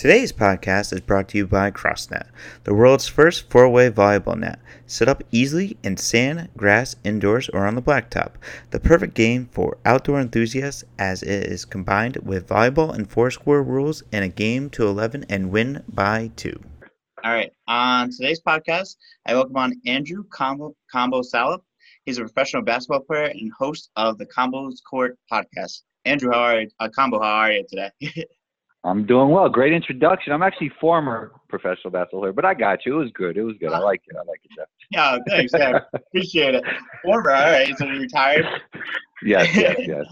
[0.00, 2.30] Today's podcast is brought to you by CrossNet,
[2.64, 4.58] the world's first four way volleyball net.
[4.86, 8.30] Set up easily in sand, grass, indoors, or on the blacktop.
[8.70, 13.62] The perfect game for outdoor enthusiasts as it is combined with volleyball and four square
[13.62, 16.58] rules in a game to 11 and win by two.
[17.22, 18.96] All right, on today's podcast,
[19.26, 21.62] I welcome on Andrew Combo, Combo Salop.
[22.06, 25.82] He's a professional basketball player and host of the Combos Court podcast.
[26.06, 26.70] Andrew, how are you?
[26.80, 27.90] Uh, Combo, how are you today?
[28.82, 29.48] I'm doing well.
[29.48, 30.32] Great introduction.
[30.32, 32.98] I'm actually former professional basketball player, but I got you.
[32.98, 33.36] It was good.
[33.36, 33.72] It was good.
[33.72, 34.16] I like it.
[34.16, 34.50] I like it.
[34.56, 34.68] Jeff.
[34.90, 35.52] Yeah, thanks.
[35.54, 36.64] Yeah, appreciate it.
[37.04, 37.30] Former.
[37.30, 37.76] All right.
[37.76, 38.46] So you retired?
[39.22, 40.06] Yes, yes, yes.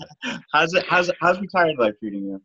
[0.53, 0.85] how's it?
[0.87, 2.43] How's how's retired life treating you?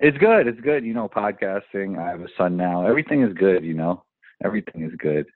[0.00, 0.48] It's good.
[0.48, 0.84] It's good.
[0.84, 1.96] You know, podcasting.
[1.96, 2.84] I have a son now.
[2.84, 3.64] Everything is good.
[3.64, 4.04] You know,
[4.44, 5.26] everything is good.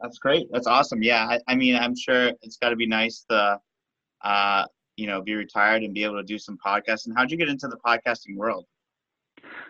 [0.00, 0.46] That's great.
[0.52, 1.02] That's awesome.
[1.02, 1.26] Yeah.
[1.26, 3.58] I, I mean, I'm sure it's got to be nice to,
[4.22, 4.66] uh,
[4.96, 7.12] you know, be retired and be able to do some podcasting.
[7.16, 8.66] How'd you get into the podcasting world?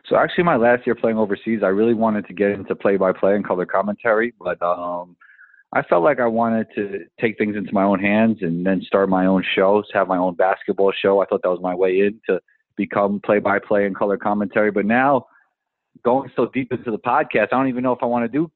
[0.09, 3.45] So actually, my last year playing overseas, I really wanted to get into play-by-play and
[3.45, 5.17] color commentary, but um,
[5.73, 9.09] I felt like I wanted to take things into my own hands and then start
[9.09, 11.21] my own shows, have my own basketball show.
[11.21, 12.39] I thought that was my way in to
[12.77, 14.71] become play-by-play and color commentary.
[14.71, 15.27] But now,
[16.05, 18.51] going so deep into the podcast, I don't even know if I want to do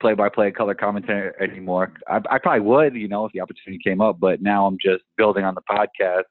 [0.00, 1.92] play-by-play and color commentary anymore.
[2.08, 4.20] I, I probably would, you know, if the opportunity came up.
[4.20, 6.24] But now I'm just building on the podcast.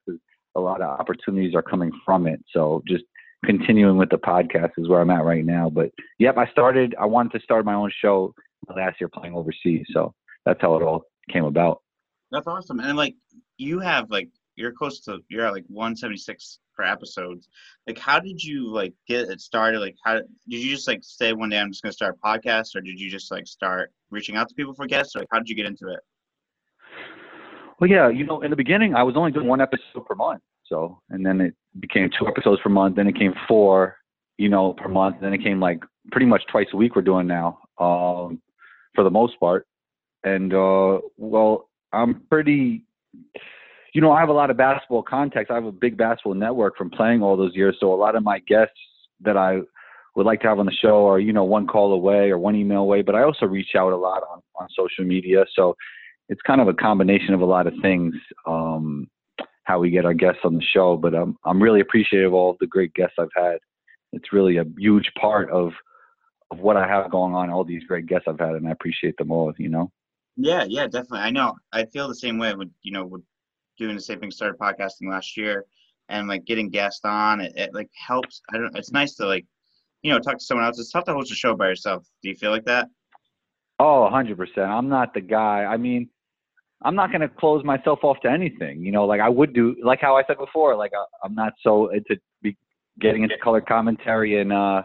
[0.56, 2.44] A lot of opportunities are coming from it.
[2.54, 3.04] So just
[3.46, 5.70] continuing with the podcast is where I'm at right now.
[5.70, 6.96] But yep, I started.
[7.00, 8.34] I wanted to start my own show
[8.76, 10.14] last year playing overseas, so
[10.46, 11.82] that's how it all came about.
[12.32, 12.80] That's awesome.
[12.80, 13.16] And like
[13.58, 17.50] you have like you're close to you're at like 176 per episodes.
[17.88, 19.80] Like how did you like get it started?
[19.80, 22.76] Like how did you just like say one day I'm just gonna start a podcast,
[22.76, 25.16] or did you just like start reaching out to people for guests?
[25.16, 26.00] Or like how did you get into it?
[27.80, 30.42] Well, yeah, you know, in the beginning, I was only doing one episode per month.
[30.66, 32.96] So, and then it became two episodes per month.
[32.96, 33.98] Then it came four,
[34.38, 35.18] you know, per month.
[35.22, 36.96] Then it came like pretty much twice a week.
[36.96, 38.42] We're doing now, um,
[38.96, 39.68] for the most part.
[40.24, 42.84] And uh, well, I'm pretty,
[43.94, 45.52] you know, I have a lot of basketball context.
[45.52, 47.78] I have a big basketball network from playing all those years.
[47.80, 48.80] So a lot of my guests
[49.22, 49.60] that I
[50.16, 52.56] would like to have on the show are, you know, one call away or one
[52.56, 53.02] email away.
[53.02, 55.46] But I also reach out a lot on on social media.
[55.56, 55.76] So
[56.30, 58.14] it's kind of a combination of a lot of things.
[58.46, 59.10] Um,
[59.72, 60.98] how we get our guests on the show.
[60.98, 63.58] But um, I'm really appreciative of all the great guests I've had.
[64.12, 65.72] It's really a huge part of
[66.52, 67.50] of what I have going on.
[67.50, 69.54] All these great guests I've had, and I appreciate them all.
[69.58, 69.92] You know.
[70.36, 71.20] Yeah, yeah, definitely.
[71.20, 71.56] I know.
[71.72, 73.22] I feel the same way with you know with
[73.78, 74.32] doing the same thing.
[74.32, 75.66] Started podcasting last year,
[76.10, 78.42] and like getting guests on, it, it like helps.
[78.54, 78.78] I don't.
[78.78, 79.46] It's nice to like
[80.04, 80.80] you know talk to someone else.
[80.80, 82.06] It's tough to host a show by yourself.
[82.22, 82.90] Do you feel like that?
[83.80, 84.60] Oh, 100%.
[84.60, 85.66] I'm not the guy.
[85.66, 86.08] I mean,
[86.84, 88.84] I'm not going to close myself off to anything.
[88.84, 91.54] You know, like I would do, like how I said before, like I, I'm not
[91.62, 92.58] so into be
[93.00, 94.84] getting into color commentary and uh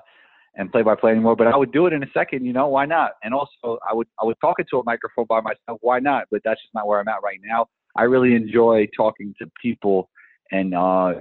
[0.58, 1.36] and play by play anymore.
[1.36, 2.44] But I would do it in a second.
[2.44, 3.12] You know, why not?
[3.22, 5.78] And also, I would I would talk into a microphone by myself.
[5.80, 6.24] Why not?
[6.30, 7.66] But that's just not where I'm at right now.
[7.96, 10.10] I really enjoy talking to people
[10.52, 11.14] and uh,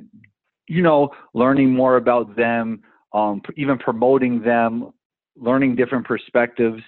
[0.68, 2.82] you know, learning more about them,
[3.14, 4.92] um, even promoting them,
[5.38, 6.82] learning different perspectives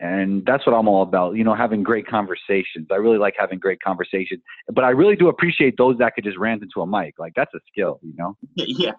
[0.00, 1.36] and that's what I'm all about.
[1.36, 2.86] You know, having great conversations.
[2.90, 4.42] I really like having great conversations,
[4.72, 7.14] but I really do appreciate those that could just rant into a mic.
[7.18, 8.36] Like that's a skill, you know.
[8.56, 8.92] Yeah.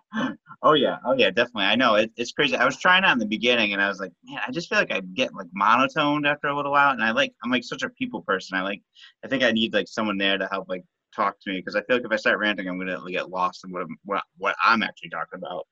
[0.63, 0.97] Oh yeah.
[1.05, 1.29] Oh yeah.
[1.29, 1.65] Definitely.
[1.65, 2.55] I know it, it's crazy.
[2.55, 4.79] I was trying out in the beginning, and I was like, man, I just feel
[4.79, 7.83] like I get like monotoned after a little while, and I like I'm like such
[7.83, 8.57] a people person.
[8.57, 8.81] I like
[9.23, 10.83] I think I need like someone there to help like
[11.15, 13.63] talk to me because I feel like if I start ranting, I'm gonna get lost
[13.65, 15.67] in what I'm, what what I'm actually talking about.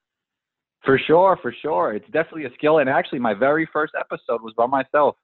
[0.85, 1.93] For sure, for sure.
[1.93, 2.79] It's definitely a skill.
[2.79, 5.15] And actually, my very first episode was by myself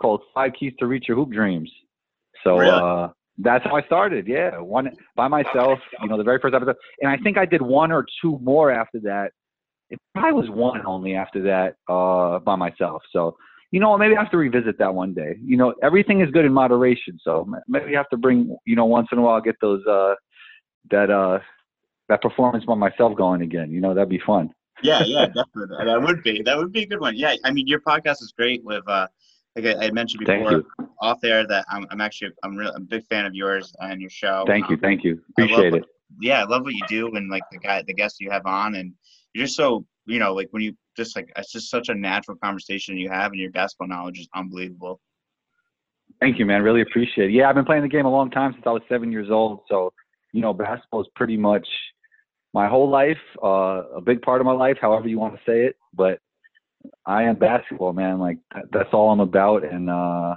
[0.00, 1.70] called Five Keys to Reach Your Hoop Dreams.
[2.44, 2.70] So really?
[2.70, 3.08] uh,
[3.38, 4.28] that's how I started.
[4.28, 5.80] Yeah, one by myself.
[6.00, 8.70] You know, the very first episode, and I think I did one or two more
[8.70, 9.32] after that.
[9.90, 13.02] It probably was one only after that uh, by myself.
[13.12, 13.36] So
[13.70, 15.34] you know, maybe I have to revisit that one day.
[15.42, 17.18] You know, everything is good in moderation.
[17.22, 20.14] So maybe I have to bring, you know, once in a while get those uh,
[20.90, 21.40] that uh,
[22.08, 23.70] that performance by myself going again.
[23.72, 24.50] You know, that'd be fun
[24.82, 25.84] yeah, yeah, definitely.
[25.84, 27.16] That would be that would be a good one.
[27.16, 28.64] Yeah, I mean, your podcast is great.
[28.64, 29.06] With uh,
[29.56, 30.62] like I, I mentioned before
[31.00, 34.00] off there, that I'm, I'm actually I'm real I'm a big fan of yours and
[34.00, 34.44] your show.
[34.46, 35.72] Thank um, you, thank you, appreciate it.
[35.72, 35.84] What,
[36.20, 38.76] yeah, I love what you do and like the guy, the guests you have on,
[38.76, 38.92] and
[39.34, 42.36] you're just so you know like when you just like it's just such a natural
[42.42, 45.00] conversation you have, and your basketball knowledge is unbelievable.
[46.20, 46.62] Thank you, man.
[46.62, 47.32] Really appreciate it.
[47.32, 49.60] Yeah, I've been playing the game a long time since I was seven years old.
[49.68, 49.92] So,
[50.32, 51.66] you know, basketball is pretty much
[52.54, 55.66] my whole life, uh, a big part of my life, however you want to say
[55.66, 55.76] it.
[55.92, 56.20] But
[57.06, 58.18] I am basketball, man.
[58.18, 58.38] Like
[58.72, 60.36] that's all I'm about, and uh,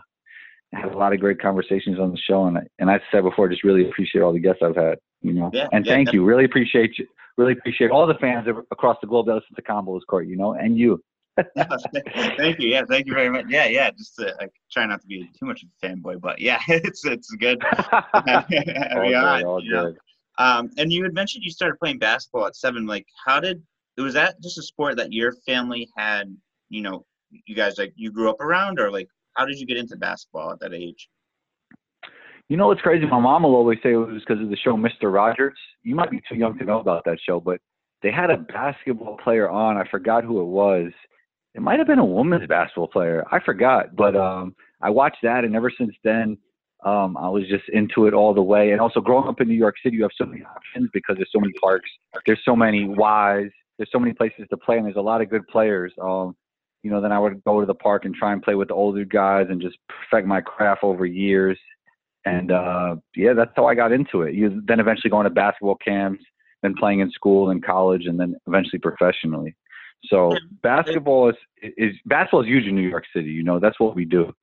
[0.73, 2.45] I had a lot of great conversations on the show.
[2.45, 4.99] And and I said before, just really appreciate all the guests I've had.
[5.21, 6.23] You know, Yeah, and yeah, thank you.
[6.23, 7.07] Really appreciate you.
[7.37, 10.27] Really appreciate all the fans across the globe that listen to Combos Court.
[10.27, 11.01] You know, and you.
[12.37, 12.67] thank you.
[12.69, 13.45] Yeah, thank you very much.
[13.47, 13.89] Yeah, yeah.
[13.91, 17.05] Just to, like, try not to be too much of a fanboy, but yeah, it's
[17.05, 17.63] it's good.
[18.13, 19.97] all good, all good.
[20.41, 22.87] Um, and you had mentioned you started playing basketball at seven.
[22.87, 23.61] Like, how did
[23.95, 26.35] it, was that just a sport that your family had?
[26.69, 27.05] You know,
[27.45, 30.51] you guys like you grew up around, or like, how did you get into basketball
[30.51, 31.09] at that age?
[32.49, 33.05] You know what's crazy?
[33.05, 35.13] My mom will always say it was because of the show Mr.
[35.13, 35.57] Rogers.
[35.83, 37.61] You might be too young to know about that show, but
[38.01, 39.77] they had a basketball player on.
[39.77, 40.91] I forgot who it was.
[41.53, 43.25] It might have been a women's basketball player.
[43.31, 46.37] I forgot, but um, I watched that, and ever since then,
[46.83, 48.71] um, I was just into it all the way.
[48.71, 51.31] And also, growing up in New York City, you have so many options because there's
[51.31, 51.89] so many parks,
[52.25, 55.29] there's so many Ys, there's so many places to play, and there's a lot of
[55.29, 55.93] good players.
[56.01, 56.35] Um,
[56.83, 58.73] you know, then I would go to the park and try and play with the
[58.73, 59.77] older guys and just
[60.09, 61.59] perfect my craft over years.
[62.25, 64.33] And uh, yeah, that's how I got into it.
[64.33, 66.23] You then eventually going to basketball camps,
[66.63, 69.55] then playing in school and college, and then eventually professionally.
[70.07, 71.35] So basketball is
[71.77, 73.29] is basketball is huge in New York City.
[73.29, 74.33] You know, that's what we do.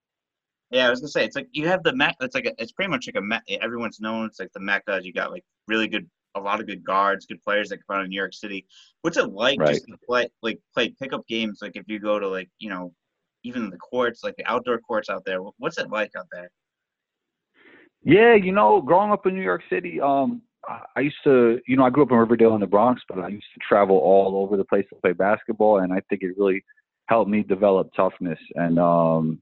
[0.71, 2.17] Yeah, I was gonna say it's like you have the Mecca.
[2.25, 4.27] It's like a, it's pretty much like a Me- everyone's known.
[4.27, 5.01] It's like the Mecca.
[5.03, 8.03] You got like really good, a lot of good guards, good players that come out
[8.03, 8.67] of New York City.
[9.03, 9.69] What's it like Right.
[9.69, 11.61] just to play like play pickup games?
[11.63, 12.93] Like if you go to like you know,
[13.45, 15.39] even the courts, like the outdoor courts out there.
[15.57, 16.51] What's it like out there?
[18.03, 21.77] Yeah, you know, growing up in New York City, um, I- I used to, you
[21.77, 24.37] know, I grew up in Riverdale in the Bronx, but I used to travel all
[24.37, 26.65] over the place to play basketball, and I think it really
[27.07, 29.41] helped me develop toughness and, um,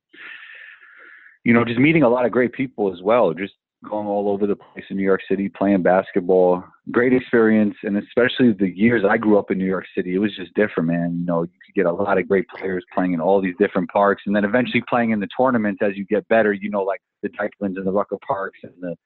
[1.47, 3.33] you know, just meeting a lot of great people as well.
[3.33, 3.55] Just
[3.89, 8.53] going all over the place in New York City playing basketball, great experience, and especially
[8.53, 11.19] the years I grew up in New York City, it was just different, man.
[11.21, 13.89] You know, you could get a lot of great players playing in all these different
[13.91, 16.53] parks, and then eventually playing in the tournaments as you get better.
[16.53, 18.97] You know, like the Dyckmans and the Rucker Parks and the,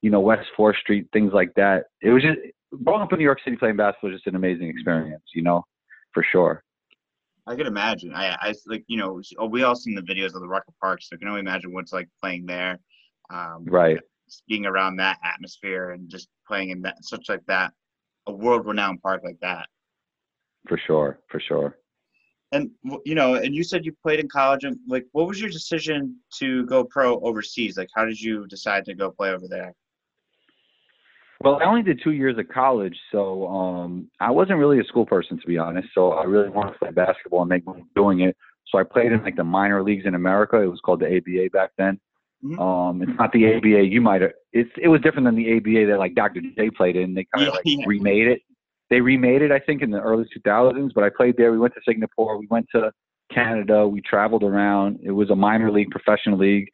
[0.00, 1.88] you know, West Fourth Street, things like that.
[2.00, 2.38] It was just
[2.84, 5.24] growing up in New York City playing basketball was just an amazing experience.
[5.34, 5.66] You know,
[6.14, 6.64] for sure.
[7.46, 8.14] I could imagine.
[8.14, 11.00] I, I like you know oh, we all seen the videos of the Rucker Park,
[11.02, 12.78] so I can only imagine what's like playing there.
[13.30, 13.98] Um, Right.
[14.48, 17.72] being around that atmosphere and just playing in that such like that,
[18.26, 19.66] a world-renowned park like that.
[20.68, 21.18] For sure.
[21.28, 21.78] For sure.
[22.52, 22.70] And
[23.04, 24.64] you know, and you said you played in college.
[24.64, 27.76] And like, what was your decision to go pro overseas?
[27.78, 29.74] Like, how did you decide to go play over there?
[31.42, 35.06] Well, I only did two years of college, so um, I wasn't really a school
[35.06, 35.88] person to be honest.
[35.94, 38.36] So I really wanted to play basketball and make money doing it.
[38.68, 40.60] So I played in like the minor leagues in America.
[40.60, 41.98] It was called the ABA back then.
[42.44, 42.58] Mhm.
[42.58, 44.32] Um, it's not the ABA you might have.
[44.52, 46.40] It's it was different than the ABA that like Dr.
[46.40, 47.14] J played in.
[47.14, 47.84] They kind of like yeah.
[47.86, 48.42] remade it.
[48.90, 50.92] They remade it, I think, in the early 2000s.
[50.94, 51.50] But I played there.
[51.50, 52.38] We went to Singapore.
[52.38, 52.92] We went to
[53.32, 53.88] Canada.
[53.88, 55.00] We traveled around.
[55.02, 56.68] It was a minor league, professional league,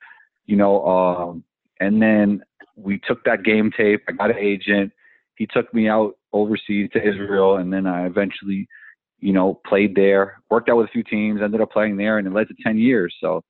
[0.46, 0.84] you know.
[0.84, 1.44] Um,
[1.80, 2.42] and then
[2.78, 4.02] we took that game tape.
[4.08, 4.92] I got an agent.
[5.36, 8.68] He took me out overseas to Israel, and then I eventually,
[9.20, 10.40] you know, played there.
[10.50, 11.40] Worked out with a few teams.
[11.42, 13.14] Ended up playing there, and it led to 10 years.
[13.20, 13.42] So,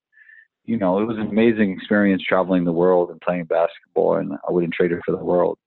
[0.64, 4.52] you know, it was an amazing experience traveling the world and playing basketball, and I
[4.52, 5.58] wouldn't trade it for the world.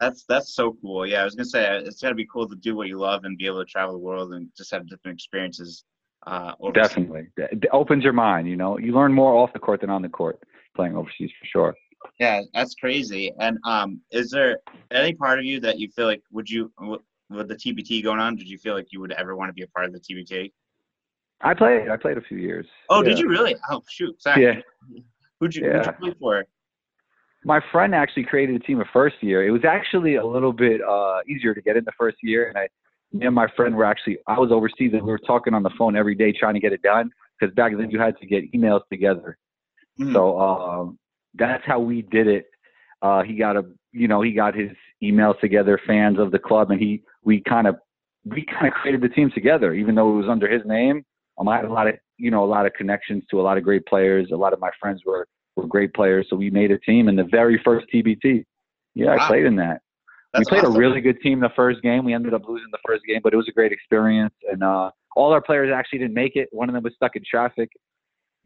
[0.00, 1.06] That's that's so cool.
[1.06, 3.24] Yeah, I was gonna say uh, it's gotta be cool to do what you love
[3.24, 5.84] and be able to travel the world and just have different experiences.
[6.26, 6.52] Uh.
[6.74, 8.46] Definitely, it opens your mind.
[8.46, 10.38] You know, you learn more off the court than on the court
[10.74, 11.74] playing overseas for sure.
[12.18, 13.32] Yeah, that's crazy.
[13.38, 14.58] And um, is there
[14.90, 16.72] any part of you that you feel like would you
[17.28, 18.36] with the TBT going on?
[18.36, 20.52] Did you feel like you would ever want to be a part of the TBT?
[21.42, 21.88] I played.
[21.88, 22.66] I played a few years.
[22.88, 23.56] Oh, did you really?
[23.70, 24.20] Oh, shoot.
[24.22, 24.42] Sorry.
[24.42, 24.60] Yeah.
[25.40, 26.46] Who'd you, who'd you play for?
[27.46, 29.46] my friend actually created a team of first year.
[29.46, 32.58] It was actually a little bit uh, easier to get in the first year, and
[32.58, 32.68] I,
[33.12, 35.70] me and my friend were actually I was overseas and we were talking on the
[35.78, 38.52] phone every day trying to get it done because back then you had to get
[38.52, 39.38] emails together.
[40.00, 40.12] Mhm.
[40.12, 40.98] So um,
[41.38, 42.46] that's how we did it.
[43.02, 44.70] Uh, he got a you know he got his
[45.02, 47.76] emails together, fans of the club, and he we kind of
[48.24, 51.04] we kind of created the team together, even though it was under his name.
[51.38, 53.58] Um, I had a lot of you know a lot of connections to a lot
[53.58, 54.28] of great players.
[54.32, 55.26] A lot of my friends were
[55.56, 58.44] were great players, so we made a team in the very first TBT.
[58.94, 59.16] Yeah, Wow.
[59.20, 59.82] I played in that.
[60.32, 60.76] That's we played awesome.
[60.76, 62.04] a really good team the first game.
[62.04, 64.34] We ended up losing the first game, but it was a great experience.
[64.50, 66.48] And uh, all our players actually didn't make it.
[66.52, 67.70] One of them was stuck in traffic.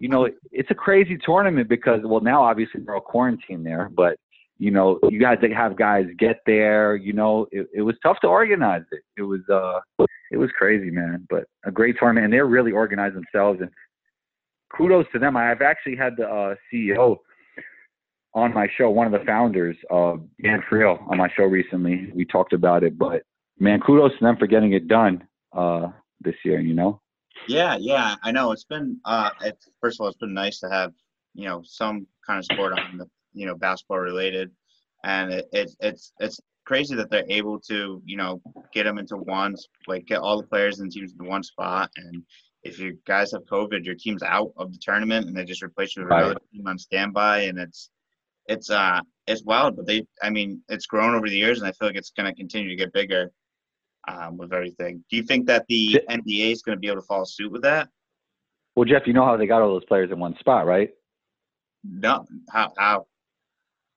[0.00, 4.16] You know, it's a crazy tournament because, well, now obviously we're all quarantined there, but
[4.58, 6.94] you know, you guys that have guys get there.
[6.94, 9.00] You know, it, it was tough to organize it.
[9.16, 11.26] It was, uh, it was crazy, man.
[11.30, 13.60] But a great tournament, and they're really organized themselves.
[13.62, 13.70] And
[14.76, 15.34] kudos to them.
[15.36, 17.16] I've actually had the uh, CEO
[18.34, 22.10] on my show, one of the founders, uh, Dan Friel, on my show recently.
[22.14, 23.22] We talked about it, but
[23.58, 25.88] man, kudos to them for getting it done uh,
[26.20, 26.60] this year.
[26.60, 27.00] You know,
[27.46, 28.52] Yeah, yeah, I know.
[28.52, 30.92] It's been uh, it's, first of all, it's been nice to have
[31.34, 34.50] you know some kind of sport on the you know basketball related,
[35.04, 38.40] and it, it it's it's crazy that they're able to, you know,
[38.72, 39.56] get them into one,
[39.88, 41.90] like get all the players and teams into one spot.
[41.96, 42.22] And
[42.62, 45.96] if you guys have COVID, your team's out of the tournament, and they just replace
[45.96, 46.20] you with Right.
[46.24, 47.90] another team on standby, and it's
[48.46, 49.76] it's uh it's wild.
[49.76, 52.26] But they, I mean, it's grown over the years, and I feel like it's going
[52.32, 53.32] to continue to get bigger
[54.08, 55.04] um, with everything.
[55.10, 57.62] Do you think that the NBA is going to be able to follow suit with
[57.62, 57.88] that?
[58.76, 60.90] Well, Jeff, you know how they got all those players in one spot, right?
[61.84, 63.06] No, how how?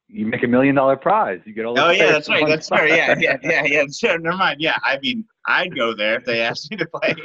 [0.08, 1.40] You make a million dollar prize.
[1.46, 1.80] You get all.
[1.80, 2.46] Oh yeah, that's right.
[2.48, 2.90] That's right.
[2.90, 3.84] Yeah, yeah, yeah, yeah.
[3.92, 4.62] Sure, never mind.
[4.62, 7.16] Yeah, I mean, I'd go there if they asked me to play.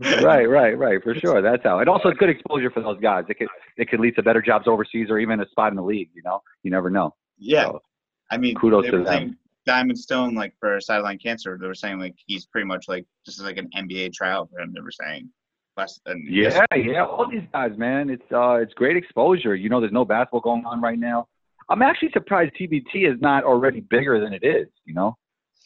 [0.22, 1.40] right, right, right, for sure.
[1.40, 1.78] That's how.
[1.78, 3.24] And also, it's good exposure for those guys.
[3.28, 5.82] It could it could lead to better jobs overseas or even a spot in the
[5.82, 6.10] league.
[6.14, 7.14] You know, you never know.
[7.38, 7.82] Yeah, So,
[8.30, 9.06] I mean, kudos to them.
[9.06, 13.04] saying Diamond Stone, like for sideline cancer, they were saying like he's pretty much like
[13.24, 14.72] just like an NBA trial for him.
[14.72, 15.28] They were saying
[15.76, 17.04] less than yeah, yeah.
[17.04, 18.08] All these guys, man.
[18.08, 19.54] It's uh, it's great exposure.
[19.54, 21.28] You know, there's no basketball going on right now.
[21.68, 24.68] I'm actually surprised TBT is not already bigger than it is.
[24.84, 25.16] You know,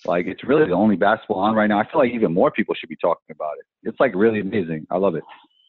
[0.06, 1.78] like it's really the only basketball on right now.
[1.78, 3.88] I feel like even more people should be talking about it.
[3.88, 4.86] It's like really amazing.
[4.90, 5.24] I love it.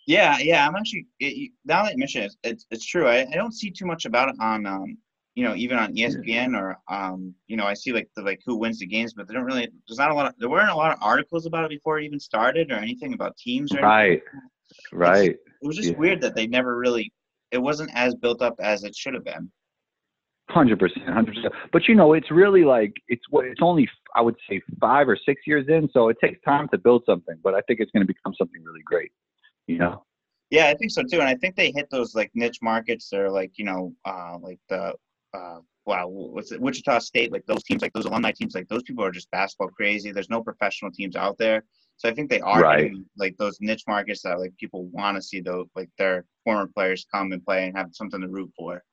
[0.08, 0.68] Yeah, yeah.
[0.68, 3.08] I'm actually it, now that you mention it, it's it's true.
[3.08, 4.98] I, I don't see too much about it on um
[5.36, 8.58] you know even on ESPN or um you know I see like the like who
[8.58, 9.68] wins the games, but they don't really.
[9.88, 12.06] There's not a lot of there weren't a lot of articles about it before it
[12.06, 14.22] even started or anything about teams or anything.
[14.92, 15.32] Right, right.
[15.62, 15.98] It was just Yeah.
[15.98, 17.12] weird that they never really.
[17.52, 19.52] It wasn't as built up as it should have been.
[20.50, 21.54] Hundred percent, hundred percent.
[21.72, 25.18] But you know, it's really like it's what it's only I would say five or
[25.26, 27.38] six years in, so it takes time to build something.
[27.42, 29.12] But I think it's going to become something really great.
[29.68, 30.04] You know,
[30.50, 33.08] Yeah, I think so too, and I think they hit those like niche markets.
[33.10, 34.94] They're like you know, uh, like the
[35.34, 38.84] uh, wow, what's it, Wichita State, like those teams, like those alumni teams, like those
[38.84, 40.12] people are just basketball crazy.
[40.12, 41.64] There's no professional teams out there,
[41.98, 42.84] so I think they are Right.
[42.86, 46.68] hitting, like those niche markets that like people want to see those like their former
[46.68, 48.84] players come and play and have something to root for.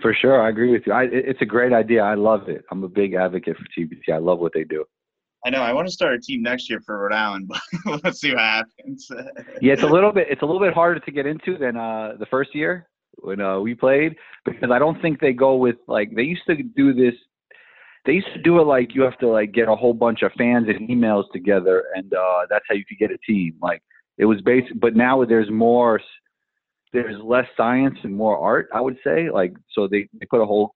[0.00, 0.92] for sure, I agree with you.
[0.92, 2.02] I, it's a great idea.
[2.02, 2.64] I love it.
[2.70, 4.12] I'm a big advocate for TBT.
[4.12, 4.84] I love what they do.
[5.44, 7.60] I know I want to start a team next year for Rhode Island, but
[8.04, 9.10] let's see what happens.
[9.62, 12.14] Yeah, it's a little bit it's a little bit harder to get into than uh,
[12.18, 12.88] the first year
[13.22, 16.62] when uh, we played because I don't think they go with like they used to
[16.62, 17.14] do this.
[18.06, 20.32] They used to do it like you have to like get a whole bunch of
[20.38, 23.54] fans and emails together, and uh, that's how you could get a team.
[23.60, 23.82] Like
[24.18, 26.00] it was basic, but now there's more.
[26.92, 29.30] There's less science and more art, I would say.
[29.30, 30.74] Like so, they they put a whole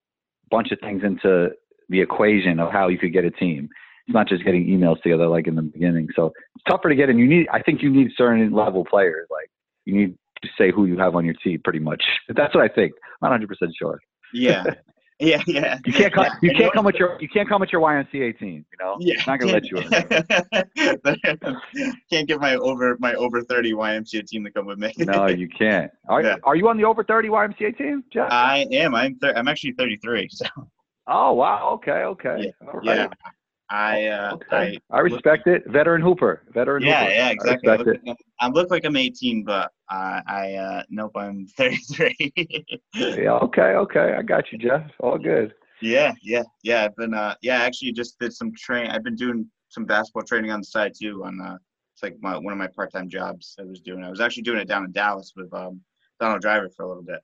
[0.49, 1.49] bunch of things into
[1.89, 3.69] the equation of how you could get a team.
[4.07, 6.07] It's not just getting emails together like in the beginning.
[6.15, 7.17] So it's tougher to get in.
[7.17, 9.27] You need, I think, you need certain level players.
[9.31, 9.49] Like
[9.85, 10.17] you need
[10.57, 12.03] say who you have on your team, pretty much.
[12.29, 12.93] That's what I think.
[13.21, 13.99] I'm not 100 percent sure.
[14.33, 14.63] yeah,
[15.19, 15.77] yeah, yeah.
[15.85, 16.25] You can't come.
[16.25, 17.17] Yeah, You can't come with your.
[17.21, 18.65] You can't come with your YMCA team.
[18.71, 18.97] You know.
[18.99, 19.89] Yeah, It's not gonna let you in.
[22.09, 24.93] Can't get my over my over thirty YMCA team to come with me.
[24.97, 25.91] No, you can't.
[26.09, 26.35] Are, Yeah.
[26.43, 28.31] are you on the over 30 YMCA team, Jeff?
[28.31, 28.95] I am.
[28.95, 29.15] I'm.
[29.15, 30.27] Thir- I'm actually thirty three.
[30.31, 30.45] So
[31.07, 31.71] oh wow.
[31.75, 31.91] Okay.
[31.91, 32.53] Okay.
[32.61, 32.83] Right.
[32.83, 33.07] yeah,
[33.69, 34.05] I.
[34.07, 34.79] Uh, Okay.
[34.91, 34.97] I.
[34.97, 35.63] I respect it.
[35.67, 36.43] Veteran Hooper.
[36.53, 37.11] Veteran Yeah, Hooper.
[37.13, 37.69] yeah, I exactly.
[37.69, 41.47] I respect look, like, I look like I'm 18, but uh, I uh, nope, I'm
[41.57, 42.33] 33.
[42.93, 43.31] Yeah.
[43.43, 43.61] Okay.
[43.61, 44.15] Okay.
[44.17, 44.89] I got you, Jeff.
[44.99, 45.53] All good.
[45.81, 46.85] yeah, yeah, yeah.
[46.85, 47.13] I've been.
[47.13, 48.87] Uh, yeah, actually, just did some train.
[48.87, 51.23] I've been doing some basketball training on the side too.
[51.25, 51.57] On uh,
[51.93, 53.55] it's like my one of my part time jobs.
[53.59, 54.03] I was doing.
[54.03, 55.81] I was actually doing it down in Dallas with um,
[56.19, 57.19] Donald Driver for a little bit.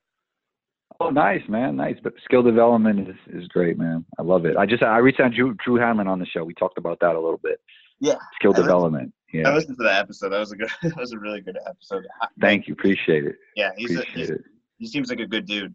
[1.04, 1.76] Oh, nice, man.
[1.76, 1.96] Nice.
[2.02, 4.04] But skill development is, is great, man.
[4.18, 4.56] I love it.
[4.56, 6.44] I just I reached out to Drew, Drew Hanlen on the show.
[6.44, 7.60] We talked about that a little bit.
[8.00, 9.14] Yeah, Skill I listened- development.
[9.34, 10.28] I listened to that episode.
[10.30, 10.68] That was a good.
[10.82, 12.04] That was a really good episode.
[12.40, 12.74] Thank you.
[12.74, 13.36] Appreciate it.
[13.56, 14.42] Yeah, he's a, he's, it.
[14.78, 15.74] he seems like a good dude.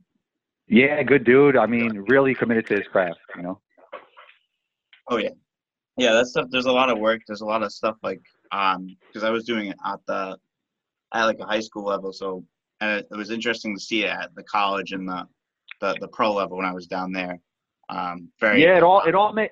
[0.67, 1.57] Yeah, good dude.
[1.57, 3.19] I mean, really committed to his craft.
[3.35, 3.61] You know.
[5.09, 5.29] Oh yeah,
[5.97, 6.13] yeah.
[6.13, 6.47] That stuff.
[6.51, 7.21] There's a lot of work.
[7.27, 10.37] There's a lot of stuff like um because I was doing it at the
[11.13, 12.13] at like a high school level.
[12.13, 12.43] So
[12.81, 15.27] and it, it was interesting to see it at the college and the
[15.81, 17.39] the, the pro level when I was down there.
[17.89, 19.51] Um, very Yeah, it all it all it,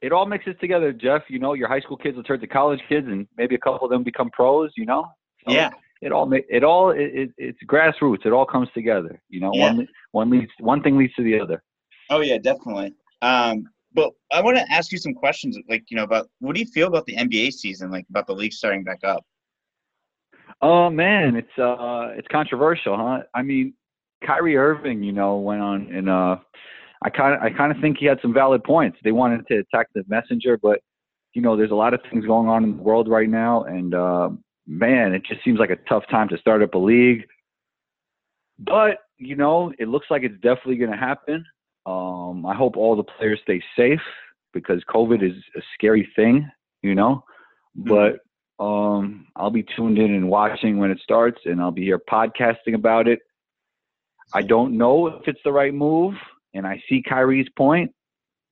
[0.00, 1.22] it all mixes together, Jeff.
[1.28, 3.86] You know, your high school kids will turn to college kids, and maybe a couple
[3.86, 4.70] of them become pros.
[4.76, 5.06] You know.
[5.46, 8.26] So yeah It all it all it, it, it's grassroots.
[8.26, 9.20] It all comes together.
[9.28, 9.72] You know, Yeah.
[9.74, 11.62] one one leads one thing leads to the other.
[12.10, 12.94] oh yeah definitely.
[13.22, 13.64] Um,
[13.94, 16.66] but I want to ask you some questions like you know about what do you
[16.66, 19.24] feel about the NBA season like about the league starting back up?
[20.62, 23.22] Oh man, it's uh it's controversial, huh?
[23.34, 23.74] I mean,
[24.26, 26.36] Kyrie Irving, you know, went on and uh
[27.02, 28.98] I kind of I kind of think he had some valid points.
[29.04, 30.80] They wanted to attack the messenger, but
[31.34, 33.94] you know, there's a lot of things going on in the world right now and
[33.94, 34.30] uh
[34.66, 37.26] man, it just seems like a tough time to start up a league.
[38.58, 41.44] But, you know, it looks like it's definitely going to happen.
[41.86, 44.00] Um I hope all the players stay safe
[44.54, 46.48] because COVID is a scary thing,
[46.82, 47.24] you know.
[47.74, 48.20] But
[48.58, 52.74] um, I'll be tuned in and watching when it starts, and I'll be here podcasting
[52.74, 53.20] about it.
[54.32, 56.14] I don't know if it's the right move,
[56.54, 57.92] and I see Kyrie's point,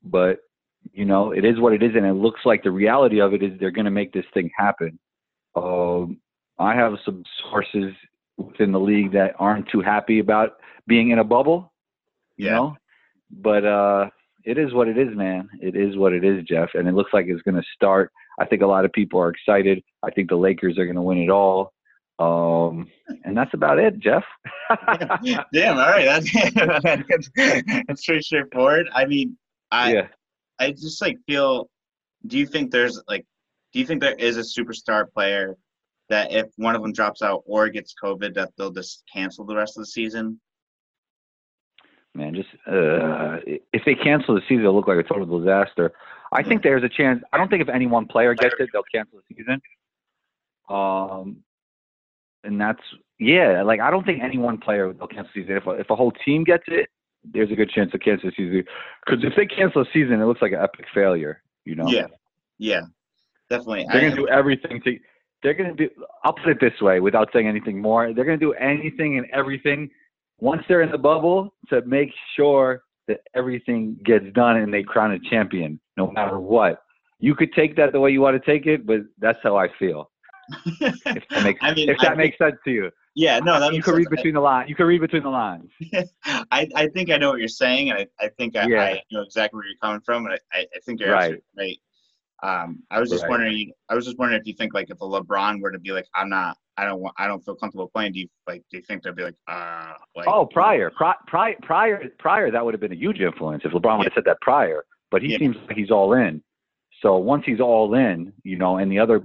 [0.02, 0.38] but
[0.92, 3.42] You know, it is what it is, and it looks like the reality of it
[3.42, 4.98] is they're going to make this thing happen.
[5.54, 6.20] Um,
[6.58, 7.94] I have some sources
[8.36, 10.54] within the league that aren't too happy about
[10.86, 11.72] being in a bubble.
[12.36, 12.52] You Yeah.
[12.52, 12.76] know,
[13.30, 14.10] but uh,
[14.44, 15.48] it is what it is, man.
[15.60, 18.10] It is what it is, Jeff, and it looks like it's going to start.
[18.38, 19.82] I think a lot of people are excited.
[20.02, 21.72] I think the Lakers are going to win it all.
[22.18, 22.88] Um,
[23.24, 24.24] and that's about it, Jeff.
[25.52, 26.04] Damn, all right.
[26.32, 28.88] That's, that's pretty straightforward.
[28.94, 29.36] I mean,
[29.70, 30.06] I yeah.
[30.58, 31.68] I just like feel.
[32.26, 33.24] Do you think there's like,
[33.72, 35.56] do you think there is a superstar player
[36.10, 39.56] that if one of them drops out or gets COVID, that they'll just cancel the
[39.56, 40.38] rest of the season?
[42.14, 42.34] man.
[42.34, 43.38] Just uh,
[43.72, 45.92] if they cancel the season, it'll look like a total disaster.
[46.32, 47.22] I think there's a chance.
[47.32, 49.60] I don't think if any one player gets it, they'll cancel the season.
[50.68, 51.38] Um,
[52.44, 52.80] and that's
[53.18, 53.62] yeah.
[53.62, 55.56] Like I don't think any one player will cancel the season.
[55.56, 56.88] If a, if a whole team gets it,
[57.24, 58.64] there's a good chance to cancel the season.
[59.04, 61.42] Because if they cancel the season, it looks like an epic failure.
[61.64, 61.88] You know.
[61.88, 62.06] Yeah,
[62.58, 62.82] yeah,
[63.50, 63.86] definitely.
[63.92, 64.98] They're I- gonna do everything to.
[65.42, 65.90] They're gonna do.
[66.24, 68.12] I'll put it this way, without saying anything more.
[68.12, 69.90] They're gonna do anything and everything
[70.38, 75.12] once they're in the bubble to make sure that everything gets done and they crown
[75.12, 76.82] a champion, no matter what.
[77.18, 79.68] You could take that the way you want to take it, but that's how I
[79.78, 80.10] feel.
[80.80, 83.72] If that makes I mean, if I that makes sense to you, yeah, no, that
[83.74, 84.68] you can read between the lines.
[84.68, 85.70] You can read between the lines.
[86.24, 88.82] I, I think I know what you're saying, and I, I think I, Yeah.
[88.82, 91.40] I know exactly where you're coming from, and I, I I think you're Right.
[91.56, 91.78] right.
[92.42, 93.30] Um, I was just Right.
[93.30, 95.92] wondering, I was just wondering if you think like if a LeBron were to be
[95.92, 98.14] like, I'm not, I don't want, I don't feel comfortable playing.
[98.14, 101.56] Do you like, do you think they'd be like, uh, like, Oh, prior, pri- pri-
[101.62, 104.40] prior, prior, that would have been a huge influence if LeBron would have said that
[104.40, 104.84] prior.
[105.12, 105.38] But he Yeah.
[105.38, 106.42] seems like he's all in.
[107.02, 109.24] So once he's all in, you know, and the other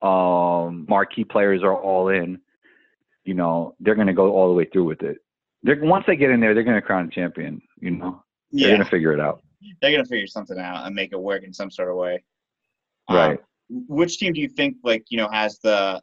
[0.00, 2.40] um, marquee players are all in,
[3.24, 5.18] you know, they're going to go all the way through with it.
[5.62, 7.62] They're, once they get in there, they're going to crown a champion.
[7.78, 9.42] You know, they're going to figure it out.
[9.80, 12.24] they're gonna figure something out and make it work in some sort of way.
[13.06, 13.40] Um, Right.
[13.68, 16.02] which team do you think like you know has the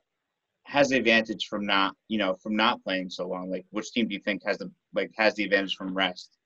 [0.64, 3.52] has the advantage from not you know from not playing so long?
[3.52, 6.38] Like, which team do you think has the like has the advantage from rest?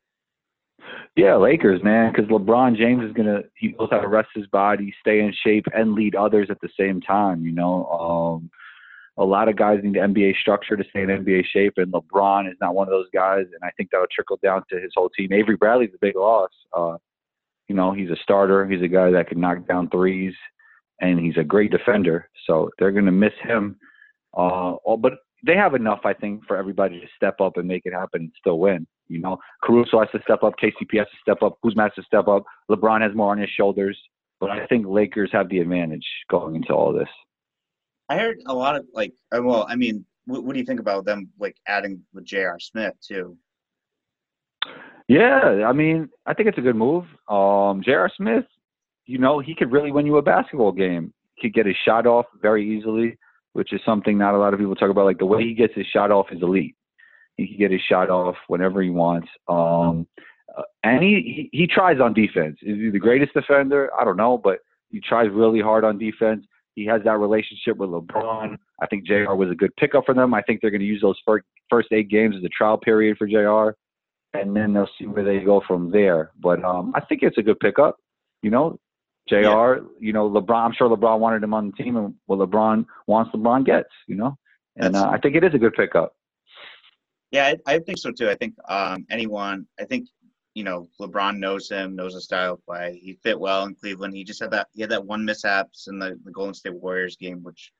[1.15, 4.93] Yeah, Lakers, man, because LeBron James is gonna he knows how to rest his body,
[4.99, 7.45] stay in shape, and lead others at the same time.
[7.45, 8.49] You know, um,
[9.17, 12.57] a lot of guys need NBA structure to stay in NBA shape, and LeBron is
[12.59, 13.45] not one of those guys.
[13.45, 15.31] And I think that'll trickle down to his whole team.
[15.31, 16.49] Avery Bradley's a big loss.
[16.75, 16.97] Uh,
[17.67, 18.67] you know, he's a starter.
[18.67, 20.33] He's a guy that can knock down threes,
[20.99, 22.27] and he's a great defender.
[22.47, 23.77] So they're gonna miss him.
[24.35, 25.13] Uh, oh, but
[25.45, 28.31] they have enough, I think, for everybody to step up and make it happen and
[28.39, 28.87] still win.
[29.07, 32.03] You know, Caruso has to step up, KCP has to step up, Kuzma has to
[32.03, 33.97] step up, LeBron has more on his shoulders.
[34.39, 37.07] But I think Lakers have the advantage going into all this.
[38.09, 40.79] I heard a lot of like, uh, well, I mean, what, what do you think
[40.79, 42.59] about them like adding with J.R.
[42.59, 43.37] Smith too?
[45.07, 47.05] Yeah, I mean, I think it's a good move.
[47.27, 48.09] Um, J.R.
[48.15, 48.45] Smith,
[49.05, 51.13] you know, he could really win you a basketball game.
[51.35, 53.17] He could get his shot off very easily,
[53.53, 55.05] which is something not a lot of people talk about.
[55.05, 56.75] Like the way he gets his shot off is elite.
[57.37, 59.27] He can get his shot off whenever he wants.
[59.47, 60.05] Um,
[60.55, 62.57] uh, and he, he he tries on defense.
[62.61, 63.89] Is he the greatest defender?
[63.99, 66.45] I don't know, but he tries really hard on defense.
[66.75, 68.57] He has that relationship with LeBron.
[68.81, 70.33] I think JR was a good pickup for them.
[70.33, 73.17] I think they're going to use those first first eight games as a trial period
[73.17, 73.75] for JR,
[74.37, 76.31] and then they'll see where they go from there.
[76.39, 77.97] But um, I think it's a good pickup.
[78.41, 78.79] You know,
[79.27, 79.35] JR.
[79.35, 79.75] Yeah.
[79.99, 80.65] You know, LeBron.
[80.65, 83.89] I'm sure LeBron wanted him on the team, and what LeBron wants, LeBron gets.
[84.07, 84.37] You know,
[84.77, 86.15] and uh, I think it is a good pickup.
[87.31, 88.29] Yeah, I, I think so too.
[88.29, 90.07] I think um, anyone, I think
[90.53, 92.99] you know, LeBron knows him, knows his style of play.
[93.01, 94.15] He fit well in Cleveland.
[94.15, 97.15] He just had that he had that one mishaps in the, the Golden State Warriors
[97.15, 97.71] game, which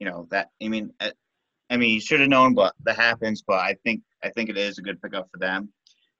[0.00, 1.10] you know that I mean, uh,
[1.70, 3.42] I mean, he should have known, but that happens.
[3.46, 5.72] But I think I think it is a good pickup for them.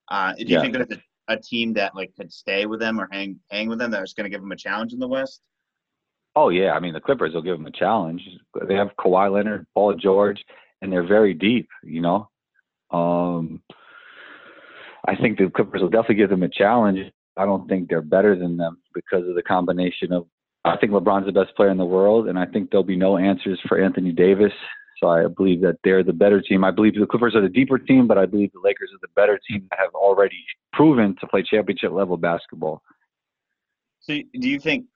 [0.08, 0.60] Uh, do you Yeah.
[0.60, 0.86] think a,
[1.28, 4.12] a team that like could stay with them or hang hang with them that was
[4.12, 5.40] going to give them a challenge in the West?
[6.34, 8.22] Oh yeah, I mean the Clippers will give them a challenge.
[8.68, 10.44] They have Kawhi Leonard, Paul George,
[10.82, 11.68] and they're very deep.
[11.82, 12.28] You know,
[12.90, 13.62] um,
[15.06, 16.98] I think the Clippers will definitely give them a challenge.
[17.36, 20.26] I don't think they're better than them because of the combination of.
[20.64, 23.18] I think LeBron's the best player in the world, and I think there'll be no
[23.18, 24.52] answers for Anthony Davis.
[24.98, 26.64] So I believe that they're the better team.
[26.64, 29.12] I believe the Clippers are the deeper team, but I believe the Lakers are the
[29.14, 32.82] better team that have already proven to play championship level basketball.
[34.00, 34.86] So do you think?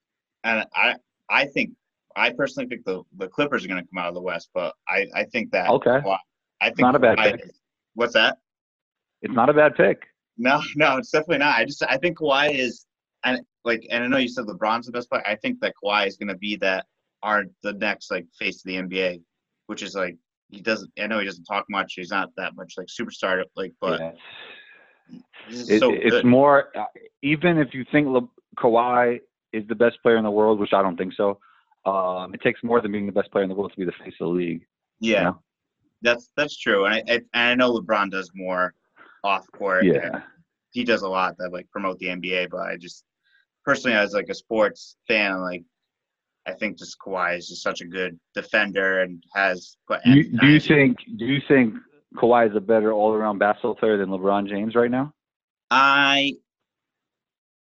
[0.45, 0.95] And I
[1.29, 1.73] I think
[2.17, 4.75] I personally think the the Clippers are going to come out of the West, but
[4.89, 6.01] I I think that Okay.
[6.05, 6.19] Kawhi-
[6.61, 7.51] I think not a bad Kawhi pick.
[7.95, 8.39] What's that?
[9.23, 10.05] It's not a bad pick.
[10.39, 11.59] No, no, it's definitely not.
[11.59, 12.87] I just I think Kawhi is
[13.25, 15.23] and like and I know you said LeBron's the best player.
[15.27, 16.87] I think that Kawhi is going to be that
[17.23, 19.21] are the next like face of the NBA,
[19.71, 20.17] which is like
[20.49, 20.91] he doesn't.
[20.99, 21.93] I know he doesn't talk much.
[21.95, 24.11] He's not that much like superstar like, but Yeah.
[25.49, 26.85] It, so it's more uh,
[27.23, 29.21] even if you think Le- Kawhi
[29.53, 31.39] is the best player in the world, which I don't think so.
[31.87, 34.05] Um, it takes more than being the best player in the world to be the
[34.05, 34.67] face of the league.
[35.01, 35.43] Yeah, you know?
[36.03, 38.75] that's that's true, and I, I and I know LeBron does more
[39.23, 39.85] off court.
[39.85, 40.23] Yeah,
[40.73, 43.05] he does a lot that like promote the NBA, but I just
[43.65, 45.63] personally as like a sports fan, like
[46.47, 49.77] I think just Kawhi is just such a good defender and has.
[49.89, 50.99] Do you, do you think?
[51.17, 51.75] Do you think
[52.17, 55.13] Kawhi is a better all-around basketball player than LeBron James right now?
[55.71, 56.35] I.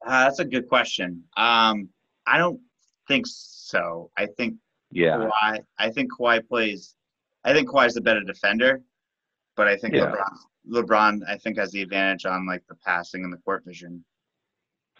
[0.05, 1.23] Uh, that's a good question.
[1.37, 1.89] Um,
[2.25, 2.59] I don't
[3.07, 4.11] think so.
[4.17, 4.55] I think
[4.91, 5.17] yeah.
[5.17, 5.59] Kawhi.
[5.79, 6.95] I think Kawhi plays.
[7.43, 8.81] I think Kawhi's the better defender,
[9.55, 10.11] but I think yeah.
[10.11, 10.37] LeBron.
[10.69, 14.03] LeBron, I think, has the advantage on like the passing and the court vision.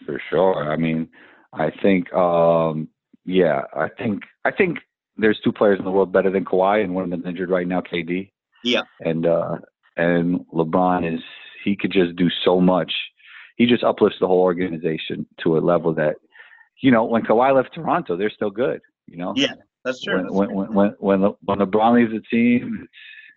[0.06, 0.72] For sure.
[0.72, 1.10] I mean,
[1.52, 2.10] I think.
[2.14, 2.88] um
[3.28, 4.22] Yeah, I think.
[4.46, 4.78] I think
[5.18, 7.68] there's two players in the world better than Kawhi, and one of them's injured right
[7.68, 8.30] now, KD.
[8.64, 8.82] Yeah.
[9.00, 9.56] And uh
[9.98, 11.20] and LeBron is
[11.62, 12.90] he could just do so much.
[13.56, 16.16] He just uplifts the whole organization to a level that
[16.80, 18.80] you know, when Kawhi left Toronto, they're still good.
[19.06, 19.34] You know.
[19.36, 20.24] Yeah, that's true.
[20.32, 22.92] When when when when, Le, when LeBron leaves the team, it's,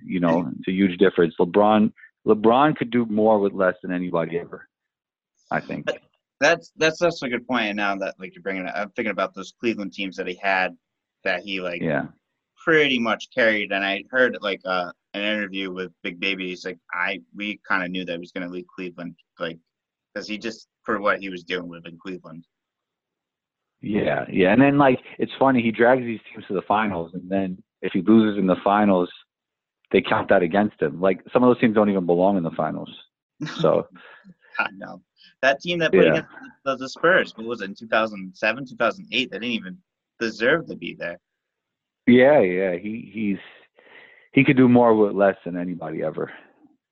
[0.06, 1.36] you know, it's a huge difference.
[1.38, 1.92] LeBron
[2.26, 4.70] LeBron could do more with less than anybody ever.
[5.50, 5.88] I think.
[6.42, 7.78] That's that's that's a good point.
[7.78, 10.76] now that like you're bringing it, I'm thinking about those Cleveland teams that he had,
[11.24, 12.08] that he like yeah
[12.64, 13.72] pretty much carried.
[13.72, 16.50] And I heard like uh, an interview with Big Baby.
[16.50, 19.58] He's like, I we kind of knew that he was going to leave Cleveland, like
[20.14, 22.46] because he just for what he was doing with in Cleveland.
[23.82, 27.30] Yeah, yeah, and then like it's funny he drags these teams to the finals, and
[27.30, 29.10] then if he loses in the finals,
[29.92, 31.02] they count that against him.
[31.02, 32.90] Like some of those teams don't even belong in the finals.
[33.60, 33.88] So
[34.60, 35.02] I know
[35.42, 36.12] that team that played yeah.
[36.12, 36.30] against
[36.66, 39.32] the, the Spurs, what was it in 2007, 2008?
[39.32, 39.78] They didn't even
[40.20, 41.20] deserve to be there.
[42.08, 43.38] Yeah, yeah, he he's
[44.34, 46.32] he could do more with less than anybody ever.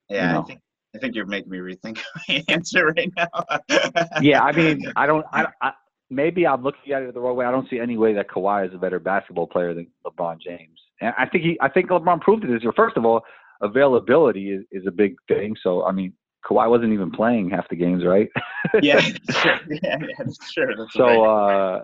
[0.09, 0.41] Yeah, you know?
[0.41, 0.59] I think
[0.95, 3.29] I think you're making me rethink my answer right now.
[4.21, 5.71] yeah, I mean, I don't, I, I
[6.09, 7.45] maybe I'm looking at it the wrong way.
[7.45, 10.79] I don't see any way that Kawhi is a better basketball player than LeBron James.
[11.01, 12.73] And I think he, I think LeBron proved it this year.
[12.75, 13.21] First of all,
[13.61, 15.55] availability is, is a big thing.
[15.61, 16.13] So I mean,
[16.45, 18.29] Kawhi wasn't even playing half the games, right?
[18.81, 18.99] yeah,
[19.29, 20.73] yeah, yeah, that's true.
[20.77, 21.81] That's so, uh,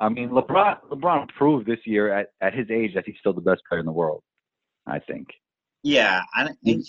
[0.00, 3.40] I mean, LeBron, LeBron proved this year at, at his age that he's still the
[3.40, 4.22] best player in the world.
[4.86, 5.28] I think.
[5.82, 6.84] Yeah, I, he,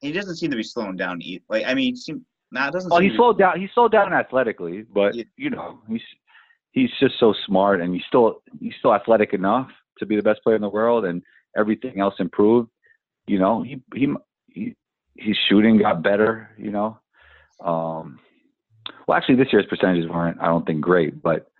[0.00, 1.20] he doesn't seem to be slowing down.
[1.22, 1.44] Either.
[1.48, 2.90] Like, I mean, he seem, nah, it doesn't.
[2.90, 3.60] Well, he slowed down.
[3.60, 5.24] He slowed down athletically, but yeah.
[5.36, 6.02] you know, he's
[6.72, 9.68] he's just so smart, and he's still he's still athletic enough
[9.98, 11.22] to be the best player in the world, and
[11.56, 12.70] everything else improved.
[13.26, 14.08] You know, he he,
[14.48, 14.76] he
[15.16, 16.50] his shooting got better.
[16.58, 16.98] You know,
[17.64, 18.18] um,
[19.06, 21.50] well, actually, this year's percentages weren't, I don't think, great, but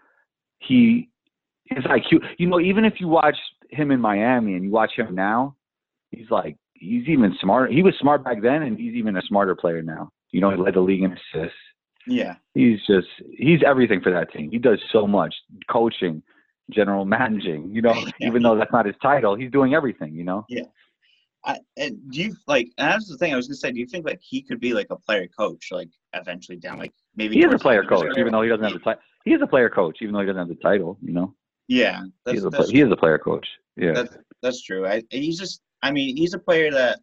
[0.58, 1.08] he
[1.64, 2.20] his IQ.
[2.38, 3.36] You know, even if you watch
[3.70, 5.56] him in Miami and you watch him now,
[6.10, 7.72] he's like he's even smarter.
[7.72, 10.10] He was smart back then, and he's even a smarter player now.
[10.32, 11.58] You know, he led the league in assists.
[12.06, 14.50] Yeah, he's just he's everything for that team.
[14.50, 15.34] He does so much
[15.70, 16.22] coaching,
[16.70, 17.70] general managing.
[17.72, 18.28] You know, yeah.
[18.28, 20.14] even though that's not his title, he's doing everything.
[20.14, 20.46] You know.
[20.48, 20.64] Yeah.
[21.44, 22.68] I, and do you like?
[22.78, 23.72] And that's the thing I was gonna say.
[23.72, 26.92] Do you think like he could be like a player coach, like eventually down, like
[27.16, 27.36] maybe?
[27.36, 29.02] He is a player coach, even though he doesn't have the title.
[29.24, 30.98] He is a player coach, even though he doesn't have the title.
[31.02, 31.34] You know.
[31.68, 33.46] Yeah, he is, a, he is a player coach.
[33.76, 34.86] Yeah, that's, that's true.
[34.86, 35.62] I, he's just.
[35.82, 37.00] I mean, he's a player that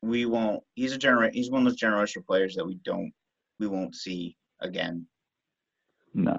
[0.00, 0.62] we won't.
[0.74, 3.12] He's a genera- He's one of those generational players that we don't.
[3.58, 5.06] We won't see again.
[6.14, 6.36] No,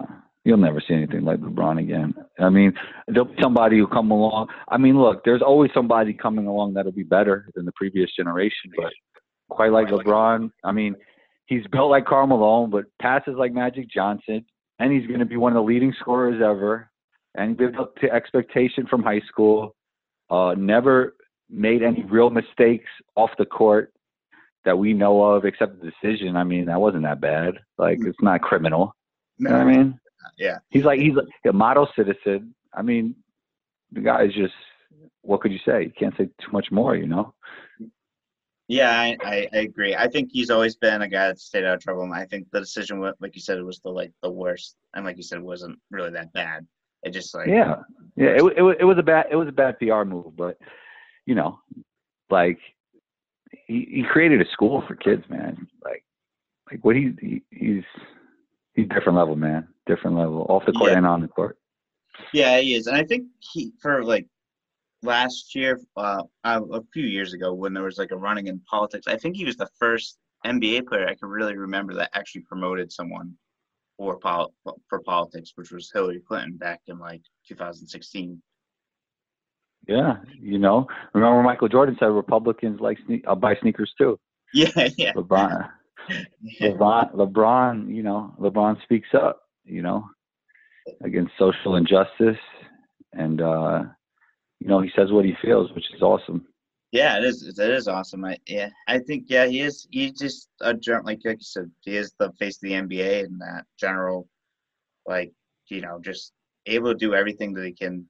[0.47, 2.13] you'll never see anything like LeBron again.
[2.39, 2.73] I mean,
[3.10, 4.47] there'll be somebody who come along.
[4.69, 8.71] I mean, look, there's always somebody coming along that'll be better than the previous generation,
[8.77, 8.93] but
[9.49, 10.49] quite like LeBron.
[10.63, 10.95] I mean,
[11.47, 14.45] he's built like Karl Malone, but passes like Magic Johnson,
[14.79, 16.89] and he's going to be one of the leading scorers ever,
[17.36, 19.75] and lived up to expectation from high school.
[20.29, 21.15] Uh, never
[21.49, 23.91] made any real mistakes off the court
[24.63, 26.38] that we know of, except the decision.
[26.38, 27.55] I mean, that wasn't that bad.
[27.77, 28.93] Like, it's not criminal.
[29.38, 29.99] You know what I mean?
[30.38, 30.58] Yeah.
[30.69, 31.13] He's like he's
[31.47, 32.53] a model citizen.
[32.73, 33.15] I mean,
[33.91, 34.53] the guy is just
[35.21, 35.84] what could you say?
[35.84, 37.34] You can't say too much more, you know.
[38.69, 39.95] Yeah, I, I, I, agree.
[39.95, 42.03] I think he's always been a guy that stayed out of trouble.
[42.03, 45.06] And I think the decision, like you said, it was the like the worst, and
[45.06, 46.67] like you said, it wasn't really that bad.
[47.03, 47.75] It just like yeah,
[48.15, 48.30] yeah.
[48.30, 50.58] It, it, it was a bad it was a bad PR move, but
[51.25, 51.60] you know,
[52.30, 52.60] like
[53.67, 55.67] he he created a school for kids, man.
[55.84, 56.03] Like
[56.69, 57.84] like what he, he he's
[58.77, 59.67] he's different level, man.
[59.87, 60.97] Different level, off the court yeah.
[60.97, 61.57] and on the court.
[62.33, 64.27] Yeah, he is, and I think he for like
[65.03, 69.07] last year, uh, a few years ago, when there was like a running in politics,
[69.07, 72.91] I think he was the first NBA player I can really remember that actually promoted
[72.91, 73.33] someone
[73.97, 74.53] for pol-
[74.87, 78.41] for politics, which was Hillary Clinton back in like 2016.
[79.87, 84.19] Yeah, you know, remember Michael Jordan said Republicans like sne- uh, buy sneakers too.
[84.53, 85.11] Yeah, yeah.
[85.11, 85.69] LeBron,
[86.62, 89.41] LeBron, LeBron, you know, LeBron speaks up.
[89.65, 90.08] you know,
[91.04, 92.38] against social injustice,
[93.13, 93.84] and uh,
[94.60, 96.46] you know he says what he feels, which is awesome.
[96.91, 97.43] Yeah, it is.
[97.43, 98.24] It is awesome.
[98.26, 99.88] I yeah, I think yeah, he is.
[99.91, 103.39] He's just a like like you said, he is the face of the NBA and
[103.41, 104.28] that general,
[105.06, 105.34] like
[105.70, 106.32] you know, just
[106.65, 108.08] able to do everything that he can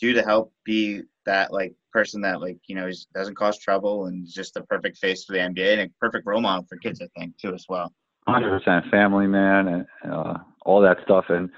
[0.00, 4.06] do to help be that like person that like you know he doesn't cause trouble
[4.06, 7.00] and just the perfect face for the NBA and a perfect role model for kids,
[7.00, 7.92] I think too as well.
[8.26, 10.34] Hundred percent family man and uh,
[10.64, 11.50] all that stuff and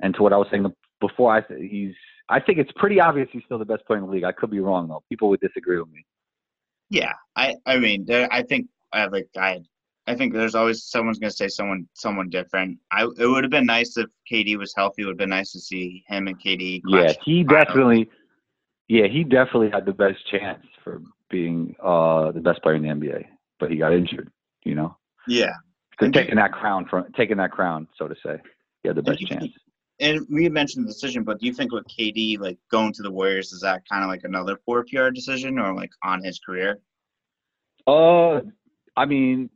[0.00, 0.66] and to what I was saying
[1.00, 1.94] before, I he's
[2.28, 4.24] I think it's pretty obvious he's still the best player in the league.
[4.24, 5.02] I could be wrong though.
[5.08, 6.04] People would disagree with me.
[6.90, 9.60] Yeah, I I mean there, I think I have like I
[10.06, 12.78] I think there's always someone's gonna say someone someone different.
[12.92, 15.02] I it would have been nice if KD was healthy.
[15.02, 16.82] It would have been nice to see him and KD.
[16.86, 18.08] Yeah, he definitely.
[18.88, 22.88] Yeah, he definitely had the best chance for being uh the best player in the
[22.88, 23.24] NBA,
[23.58, 24.30] but he got injured.
[24.64, 24.96] You know.
[25.26, 25.52] Yeah.
[26.00, 28.38] So taking that crown from taking that crown, so to say,
[28.82, 29.50] he had the best chance
[30.00, 33.10] and we mentioned the decision, but do you think with KD like going to the
[33.10, 36.80] Warriors is that kind of like another poor PR decision or like on his career?
[37.86, 38.40] Uh,
[38.96, 39.48] I mean,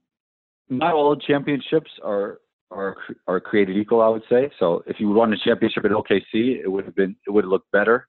[0.71, 4.01] not all championships are are are created equal.
[4.01, 4.83] I would say so.
[4.87, 7.71] If you won a championship at OKC, it would have been it would have looked
[7.73, 8.09] better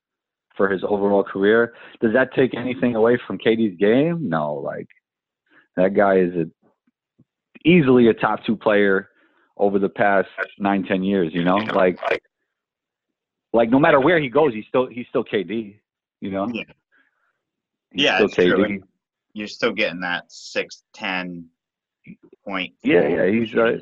[0.55, 1.73] for his overall career.
[2.01, 4.29] Does that take anything away from KD's game?
[4.29, 4.53] No.
[4.55, 4.87] Like
[5.75, 6.45] that guy is a,
[7.65, 9.09] easily a top two player
[9.57, 11.31] over the past nine, ten years.
[11.33, 11.99] You know, like
[13.53, 15.77] like no matter where he goes, he's still he's still KD.
[16.19, 16.47] You know.
[16.47, 16.63] Yeah.
[17.91, 18.55] He's yeah, it's KD.
[18.55, 18.83] true.
[19.33, 21.47] You're still getting that six ten
[22.45, 22.73] point.
[22.83, 23.29] Yeah, yeah.
[23.29, 23.77] He's uh,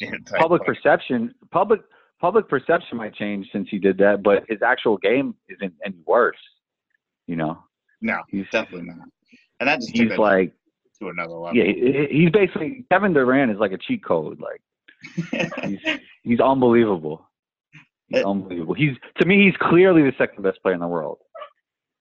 [0.38, 1.34] public perception.
[1.50, 1.80] Public
[2.20, 6.38] public perception might change since he did that, but his actual game isn't any worse.
[7.26, 7.62] You know.
[8.00, 9.08] No, he's definitely not.
[9.60, 10.52] And that just he's like
[11.00, 11.56] to another level.
[11.56, 14.40] Yeah, he's basically Kevin Durant is like a cheat code.
[14.40, 14.62] Like
[15.64, 15.80] he's,
[16.22, 17.28] he's unbelievable.
[18.08, 18.74] He's it, unbelievable.
[18.74, 21.18] He's to me, he's clearly the second best player in the world.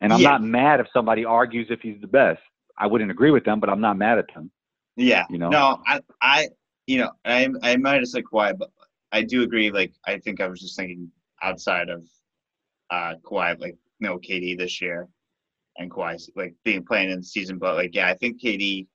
[0.02, 0.32] And I'm yeah.
[0.32, 2.40] not mad if somebody argues if he's the best.
[2.78, 4.52] I wouldn't agree with them, but I'm not mad at them.
[4.98, 5.26] Yeah.
[5.30, 5.50] You know.
[5.50, 6.50] No, I, I,
[6.88, 8.72] you know, I, I might have said Kawhi, but
[9.12, 9.72] I do agree.
[9.72, 11.10] Like, I think I was just thinking
[11.42, 12.04] outside of
[12.90, 15.08] uh Kawhi, like you no KD this year,
[15.78, 17.58] and Kawhi like being playing in the season.
[17.58, 18.88] But like, yeah, I think KD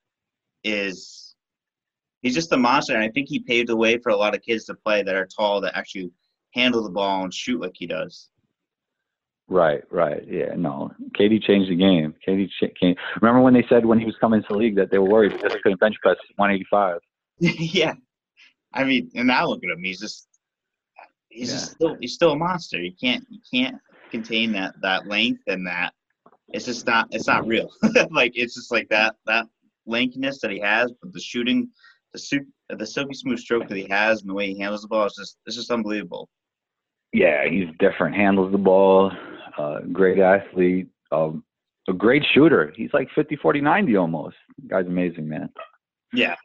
[0.64, 1.34] is
[2.22, 4.42] he's just a monster, and I think he paved the way for a lot of
[4.42, 6.10] kids to play that are tall that actually
[6.54, 8.28] handle the ball and shoot like he does.
[9.52, 10.92] Right, right, yeah, no.
[11.14, 12.14] KD changed the game.
[12.26, 12.48] KD
[12.80, 12.94] came.
[13.20, 15.32] Remember when they said when he was coming to the league that they were worried
[15.32, 16.98] because he couldn't bench press 185.
[17.38, 17.92] yeah,
[18.72, 19.84] I mean, and now look at him.
[19.84, 20.26] He's just
[21.28, 21.54] he's yeah.
[21.54, 22.80] just still he's still a monster.
[22.80, 23.76] You can't you can't
[24.10, 25.92] contain that that length and that.
[26.54, 27.70] It's just not it's not real.
[28.10, 29.44] like it's just like that that
[29.86, 31.68] lankiness that he has, but the shooting
[32.14, 34.88] the suit, the silky smooth stroke that he has and the way he handles the
[34.88, 36.30] ball is just it's just unbelievable.
[37.12, 38.16] Yeah, he's different.
[38.16, 39.12] Handles the ball.
[39.58, 40.88] Uh, great athlete.
[41.10, 41.44] Um,
[41.88, 42.72] a great shooter.
[42.76, 44.36] He's like 50, 40, 90 almost.
[44.68, 45.50] guy's amazing, man.
[46.12, 46.36] Yeah,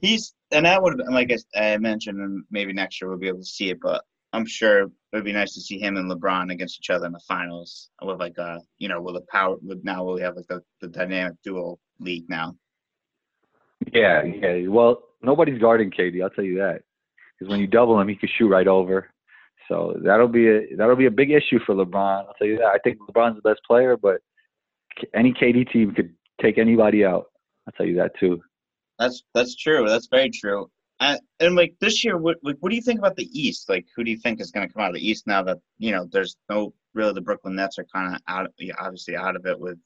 [0.00, 3.38] he's and that would like I, I mentioned, and maybe next year we'll be able
[3.38, 3.78] to see it.
[3.80, 7.06] But I'm sure it would be nice to see him and LeBron against each other
[7.06, 9.56] in the finals with like a you know with a power.
[9.62, 12.54] With now we have like the, the dynamic dual league now.
[13.92, 14.68] Yeah, yeah.
[14.68, 16.22] Well, nobody's guarding KD.
[16.22, 16.82] I'll tell you that.
[17.38, 19.08] Because when you double him, he can shoot right over.
[19.70, 22.26] So that'll be a that'll be a big issue for LeBron.
[22.26, 22.66] I'll tell you that.
[22.66, 24.20] I think LeBron's the best player, but
[25.14, 27.26] any KD team could take anybody out.
[27.66, 28.42] I'll tell you that too.
[28.98, 29.88] That's that's true.
[29.88, 30.68] That's very true.
[30.98, 33.68] And, and like this year, what like, what do you think about the East?
[33.68, 35.58] Like, who do you think is going to come out of the East now that
[35.78, 39.36] you know there's no really the Brooklyn Nets are kind of out, yeah, obviously out
[39.36, 39.78] of it with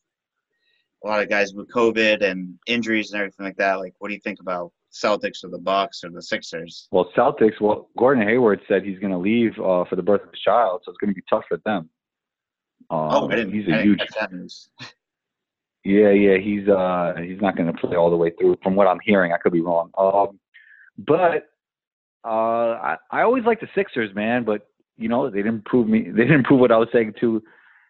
[1.05, 3.75] a lot of guys with COVID and injuries and everything like that.
[3.75, 6.89] Like, what do you think about Celtics or the Bucks or the Sixers?
[6.91, 7.61] Well, Celtics.
[7.61, 10.83] Well, Gordon Hayward said he's going to leave uh, for the birth of his child,
[10.85, 11.89] so it's going to be tough for them.
[12.91, 13.53] Um, oh, I didn't.
[13.53, 14.01] He's a I huge.
[15.87, 18.57] Yeah, yeah, he's uh he's not going to play all the way through.
[18.63, 19.91] From what I'm hearing, I could be wrong.
[19.99, 20.41] Um,
[20.97, 21.51] but
[22.25, 22.29] uh,
[22.81, 24.45] I I always like the Sixers, man.
[24.45, 26.11] But you know they didn't prove me.
[26.17, 27.43] They didn't prove what I was saying to.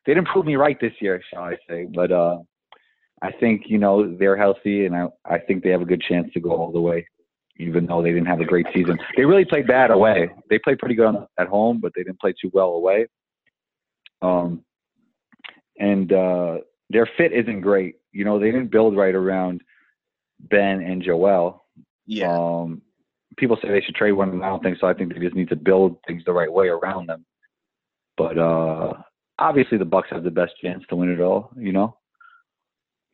[0.07, 1.87] They didn't prove me right this year, shall I say?
[1.95, 2.39] But uh,
[3.25, 6.31] I think you know they're healthy, and I I think they have a good chance
[6.35, 7.07] to go all the way,
[7.57, 8.99] even though they didn't have a great season.
[9.17, 10.31] They really played bad away.
[10.51, 13.07] They played pretty good at home, but they didn't play too well away.
[14.21, 14.63] Um,
[15.79, 16.59] and uh,
[16.91, 17.95] their fit isn't great.
[18.13, 19.63] You know, they didn't build right around
[20.39, 21.65] Ben and Joel.
[22.07, 22.37] Yeah.
[22.37, 22.83] Um,
[23.39, 24.87] people say they should trade one, and I don't think so.
[24.87, 27.25] I think they just need to build things the right way around them.
[28.19, 28.93] But uh,
[29.39, 31.51] obviously, the Bucks have the best chance to win it all.
[31.57, 31.97] You know.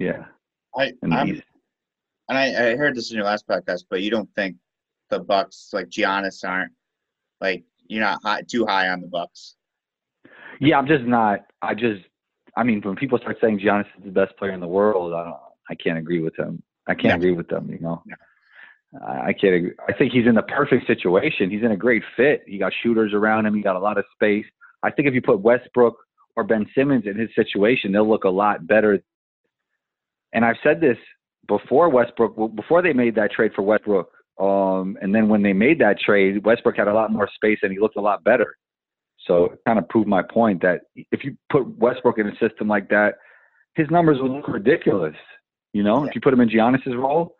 [0.01, 0.25] Yeah.
[0.77, 1.43] I and, and
[2.39, 4.57] I, I heard this in your last podcast, but you don't think
[5.11, 6.73] the Bucks like Giannis aren't
[7.41, 9.57] Like you're not high, too high on the Bucks.
[10.61, 11.41] Yeah, I'm just not.
[11.63, 12.03] I just.
[12.57, 15.25] I mean, when people start saying Giannis is the best player in the world, I
[15.25, 15.37] don't.
[15.69, 16.63] I can't agree with them.
[16.89, 17.71] I can't agree with them.
[17.71, 18.03] You know.
[19.07, 19.55] I I can't.
[19.55, 19.73] Agree.
[19.89, 21.51] I think he's in the perfect situation.
[21.51, 22.43] He's in a great fit.
[22.47, 23.55] He got shooters around him.
[23.55, 24.47] He got a lot of space.
[24.83, 25.97] I think if you put Westbrook
[26.37, 29.03] or Ben Simmons in his situation, they'll look a lot better.
[30.33, 30.97] And I've said this
[31.49, 35.79] before Westbrook, before they made that trade for Westbrook, um, and then when they made
[35.81, 38.57] that trade, Westbrook had a lot more space and he looked a lot better.
[39.27, 42.69] So it kind of proved my point that if you put Westbrook in a system
[42.69, 43.15] like that,
[43.75, 45.15] his numbers would look ridiculous.
[45.73, 47.37] You know, if you put him in Giannis's role,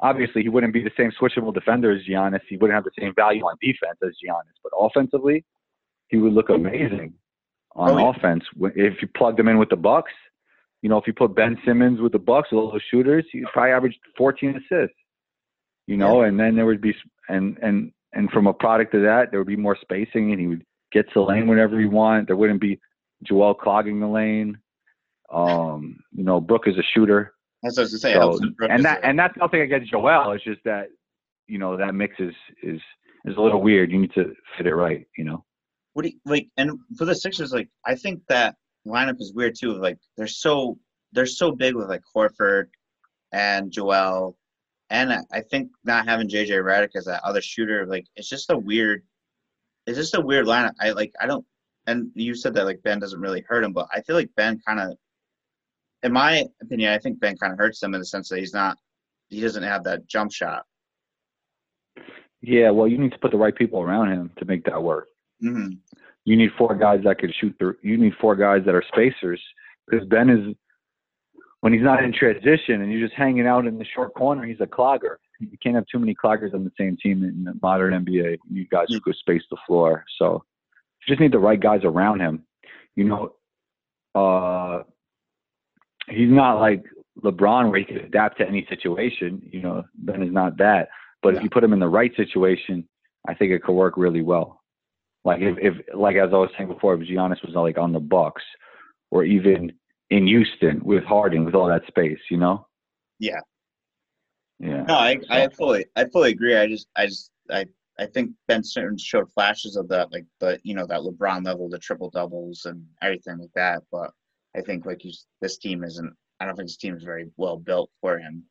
[0.00, 2.40] obviously he wouldn't be the same switchable defender as Giannis.
[2.48, 5.44] He wouldn't have the same value on defense as Giannis, but offensively,
[6.08, 7.14] he would look amazing
[7.74, 8.10] on oh, yeah.
[8.10, 8.44] offense.
[8.60, 10.12] If you plugged him in with the Bucks,
[10.84, 13.72] you know, if you put Ben Simmons with the Bucks, all those shooters, he'd probably
[13.72, 14.94] average 14 assists.
[15.86, 16.28] You know, yeah.
[16.28, 16.94] and then there would be
[17.30, 20.46] and and and from a product of that, there would be more spacing, and he
[20.46, 22.26] would get to the lane whenever he want.
[22.26, 22.78] There wouldn't be
[23.22, 24.58] Joel clogging the lane.
[25.32, 27.32] Um, you know, Brook is a shooter.
[27.62, 28.12] That's what I was to say.
[28.12, 30.32] So, and that and that's nothing against Joel.
[30.32, 30.88] It's just that
[31.48, 32.80] you know that mix is is
[33.24, 33.90] is a little weird.
[33.90, 35.06] You need to fit it right.
[35.16, 35.44] You know.
[35.94, 36.48] What do you like?
[36.58, 39.72] And for the Sixers, like I think that lineup is weird too.
[39.72, 40.78] Like they're so
[41.12, 42.66] they're so big with like Horford
[43.32, 44.36] and Joel,
[44.90, 48.50] and I, I think not having JJ Redick as that other shooter, like it's just
[48.50, 49.02] a weird,
[49.86, 50.74] it's just a weird lineup.
[50.80, 51.44] I like I don't.
[51.86, 54.60] And you said that like Ben doesn't really hurt him, but I feel like Ben
[54.66, 54.96] kind of,
[56.02, 58.54] in my opinion, I think Ben kind of hurts him in the sense that he's
[58.54, 58.78] not,
[59.28, 60.64] he doesn't have that jump shot.
[62.40, 65.08] Yeah, well, you need to put the right people around him to make that work.
[65.42, 65.74] Mm-hmm.
[66.24, 67.76] You need four guys that can shoot through.
[67.82, 69.40] You need four guys that are spacers
[69.88, 70.54] because Ben is
[71.60, 74.60] when he's not in transition and you're just hanging out in the short corner, he's
[74.60, 75.16] a clogger.
[75.40, 78.38] You can't have too many cloggers on the same team in the modern NBA.
[78.50, 80.04] You guys who could space the floor.
[80.18, 80.44] So
[81.00, 82.44] you just need the right guys around him.
[82.96, 83.34] You know,
[84.14, 84.82] uh,
[86.08, 86.84] he's not like
[87.22, 89.42] LeBron where he can adapt to any situation.
[89.50, 90.88] You know, Ben is not that.
[91.22, 92.86] But if you put him in the right situation,
[93.26, 94.60] I think it could work really well.
[95.24, 98.00] Like if, if like as I was saying before, if Giannis was like on the
[98.00, 98.42] Bucks
[99.10, 99.72] or even
[100.10, 102.66] in Houston with Harden with all that space, you know?
[103.18, 103.40] Yeah.
[104.60, 104.84] Yeah.
[104.84, 106.56] No, I I fully I fully agree.
[106.56, 107.66] I just I just I
[107.98, 111.68] I think Ben Simmons showed flashes of that, like the you know that LeBron level,
[111.68, 113.82] the triple doubles and everything like that.
[113.90, 114.10] But
[114.56, 115.02] I think like
[115.40, 116.12] this team isn't.
[116.40, 118.44] I don't think this team is very well built for him.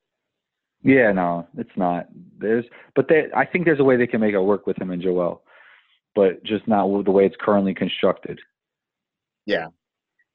[0.83, 2.07] Yeah, no, it's not.
[2.37, 4.91] There's, but they, I think there's a way they can make it work with him
[4.91, 5.43] and Joel
[6.15, 8.39] but just not the way it's currently constructed.
[9.45, 9.67] Yeah,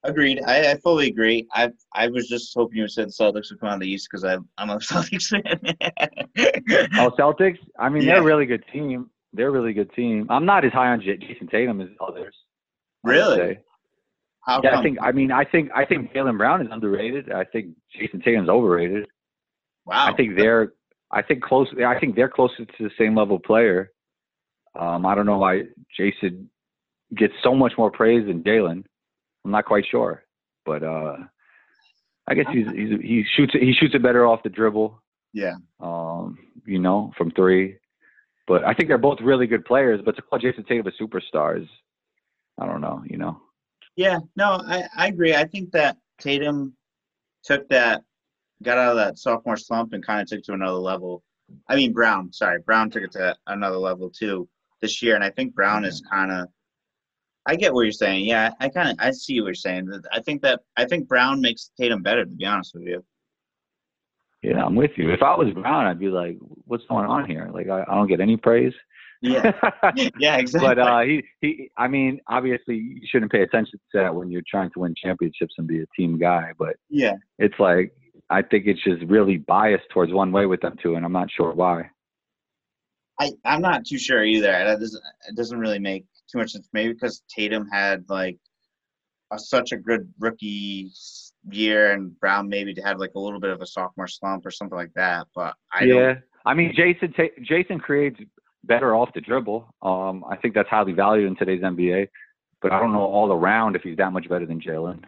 [0.05, 0.43] agreed.
[0.47, 1.47] I, I fully agree.
[1.53, 4.49] I I was just hoping you said Celtics would come on the East because I'm
[4.59, 5.77] I'm a Celtics fan.
[6.99, 7.59] oh, Celtics!
[7.79, 8.15] I mean, yeah.
[8.15, 9.11] they're a really good team.
[9.33, 10.27] They're a really good team.
[10.31, 12.35] I'm not as high on Jayson Tatum as others.
[13.05, 13.59] Really?
[14.41, 14.81] How yeah, come?
[14.81, 14.99] I think.
[15.03, 17.31] I mean, I think I think Jaylen Brown is underrated.
[17.31, 19.07] I think Jayson Tatum's overrated.
[19.85, 20.13] Wow.
[20.13, 20.73] I think they're.
[21.11, 21.69] I think close.
[21.87, 23.93] I think they're closer to the same level player.
[24.79, 25.65] Um, I don't know why
[25.99, 26.49] Jayson
[27.17, 28.85] gets so much more praise than Jaylen.
[29.45, 30.25] I'm not quite sure,
[30.65, 31.17] but uh,
[32.29, 35.03] I guess he's, he's he shoots he shoots it better off the dribble.
[35.33, 35.57] Yeah.
[35.81, 37.77] Um, you know, from three.
[38.47, 40.01] But I think they're both really good players.
[40.05, 41.69] But to call Jayson Tatum a superstar is,
[42.59, 43.03] I don't know.
[43.07, 43.41] You know.
[43.97, 44.19] Yeah.
[44.37, 45.35] No, I I agree.
[45.35, 46.75] I think that Tatum
[47.43, 48.03] took that,
[48.63, 51.25] got out of that sophomore slump and kind of took to another level.
[51.67, 52.33] I mean Brown.
[52.33, 54.49] Sorry, Brown took it to another level too
[54.81, 56.15] this year, and I think Brown is mm-hmm.
[56.15, 56.49] kind of.
[57.47, 58.27] I get what you're saying.
[58.27, 59.89] Yeah, I kind of I see what you're saying.
[60.13, 62.25] I think that I think Brown makes Tatum better.
[62.25, 63.03] To be honest with you.
[64.43, 65.11] Yeah, I'm with you.
[65.11, 66.37] If I was Brown, I'd be like,
[66.67, 67.51] "What's going on here?
[67.53, 68.75] Like, I, I don't get any praise."
[69.21, 69.51] Yeah,
[70.19, 70.69] yeah, exactly.
[70.69, 74.43] but uh, he, he, I mean, obviously, you shouldn't pay attention to that when you're
[74.49, 76.53] trying to win championships and be a team guy.
[76.57, 77.93] But yeah, it's like
[78.31, 81.31] I think it's just really biased towards one way with them too, and I'm not
[81.31, 81.91] sure why.
[83.21, 84.53] I I'm not too sure either.
[84.53, 86.69] That doesn't it doesn't really make too much sense.
[86.73, 88.39] Maybe because Tatum had like
[89.33, 90.91] a, such a good rookie
[91.51, 94.77] year, and Brown maybe had like a little bit of a sophomore slump or something
[94.77, 95.27] like that.
[95.35, 96.15] But I yeah.
[96.47, 97.13] I mean Jayson
[97.43, 98.21] Jayson creates
[98.65, 99.67] better off the dribble.
[99.83, 102.09] Um, I think that's highly valued in today's NBA.
[102.61, 105.05] But I don't know all around if he's that much better than Jaylen.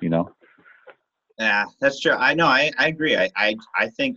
[0.00, 0.30] You know.
[1.38, 2.12] Yeah, that's true.
[2.12, 2.46] I know.
[2.46, 3.16] I, I agree.
[3.16, 4.16] I, I I think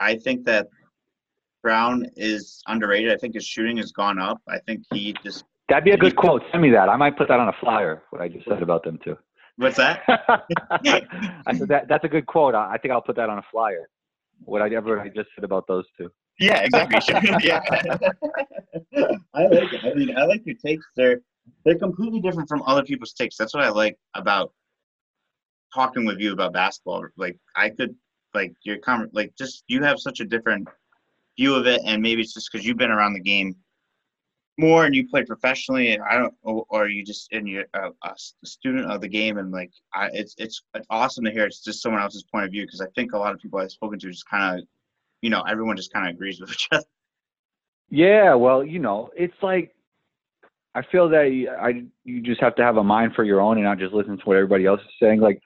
[0.00, 0.68] I think that
[1.64, 3.10] Brown is underrated.
[3.10, 4.40] I think his shooting has gone up.
[4.48, 5.44] I think he just.
[5.68, 6.42] That'd be a good quote.
[6.52, 6.90] Send me that.
[6.90, 8.02] I might put that on a flyer.
[8.10, 9.16] What I just said about them too.
[9.56, 10.02] What's that?
[10.08, 12.54] I said that that's a good quote.
[12.54, 13.88] I, I think I'll put that on a flyer.
[14.44, 16.10] Whatever I just said about those two.
[16.38, 17.00] Yeah, exactly.
[17.42, 17.60] yeah.
[19.34, 19.84] I like it.
[19.84, 20.84] I mean, I like your takes.
[20.96, 21.22] They're
[21.64, 23.36] they're completely different from other people's takes.
[23.36, 24.52] That's what I like about
[25.72, 27.06] talking with you about basketball.
[27.16, 27.94] Like I could
[28.34, 30.68] like your comment like just you have such a different
[31.36, 33.56] view of it and maybe it's just because you've been around the game
[34.58, 37.90] more and you play professionally and i don't or, or you just and you're uh,
[38.04, 41.60] a, a, student of the game and like I, it's it's awesome to hear it's
[41.60, 43.98] just someone else's point of view because i think a lot of people i've spoken
[43.98, 44.66] to just kind of
[45.22, 46.84] you know everyone just kind of agrees with each other.
[47.90, 49.74] Yeah well you know it's like
[50.74, 51.22] i feel that
[51.60, 54.16] i you just have to have a mind for your own and not just listen
[54.18, 55.20] to what everybody else is saying.
[55.20, 55.40] Like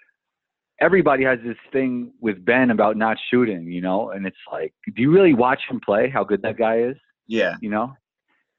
[0.80, 5.02] everybody has this thing with ben about not shooting you know and it's like do
[5.02, 7.92] you really watch him play how good that guy is yeah you know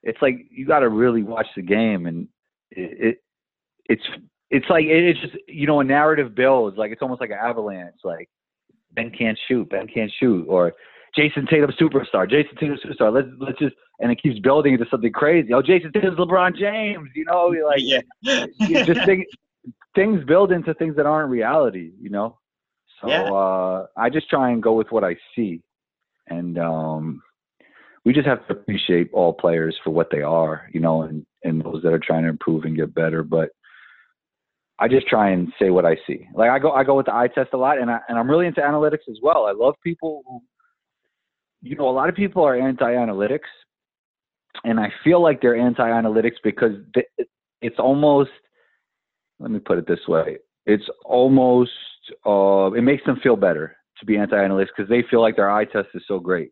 [0.03, 2.27] it's like you got to really watch the game, and
[2.71, 3.17] it, it
[3.85, 4.03] it's
[4.49, 7.95] it's like it's just you know a narrative builds like it's almost like an avalanche.
[8.03, 8.29] Like
[8.93, 10.73] Ben can't shoot, Ben can't shoot, or
[11.17, 13.13] Jayson Tatum superstar, Jayson Tatum superstar.
[13.13, 15.53] Let's let's just and it keeps building into something crazy.
[15.53, 17.09] Oh, Jayson Tatum's LeBron James.
[17.13, 18.45] You know, like yeah,
[18.83, 19.25] just things
[19.95, 21.91] things build into things that aren't reality.
[21.99, 22.37] You know,
[23.01, 23.23] so yeah.
[23.23, 25.61] uh, I just try and go with what I see,
[26.27, 27.21] and um,
[28.05, 31.63] we just have to appreciate all players for what they are, you know, and, and
[31.63, 33.23] those that are trying to improve and get better.
[33.23, 33.49] But
[34.79, 36.27] I just try and say what I see.
[36.33, 38.29] Like I go, I go with the eye test a lot, and I and I'm
[38.29, 39.45] really into analytics as well.
[39.45, 40.41] I love people who,
[41.61, 43.49] you know, a lot of people are anti-analytics,
[44.63, 46.75] and I feel like they're anti-analytics because
[47.61, 48.31] it's almost.
[49.39, 51.71] Let me put it this way: it's almost
[52.25, 55.65] uh, it makes them feel better to be anti-analytics because they feel like their eye
[55.65, 56.51] test is so great.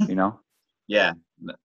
[0.08, 0.40] You know.
[0.88, 1.12] Yeah,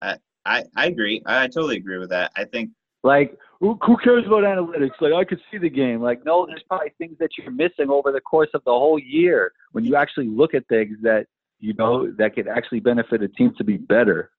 [0.01, 1.21] I, I, I agree.
[1.25, 2.31] I, I totally agree with that.
[2.35, 2.71] I think
[3.03, 4.99] like who, who cares about analytics?
[5.01, 6.01] Like I could see the game.
[6.01, 9.51] Like no, there's probably things that you're missing over the course of the whole year
[9.71, 11.25] when you actually look at things that
[11.59, 14.31] you know that could actually benefit a team to be better.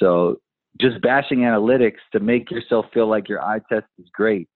[0.00, 0.40] So
[0.80, 4.48] just bashing analytics to make yourself feel like your eye test is great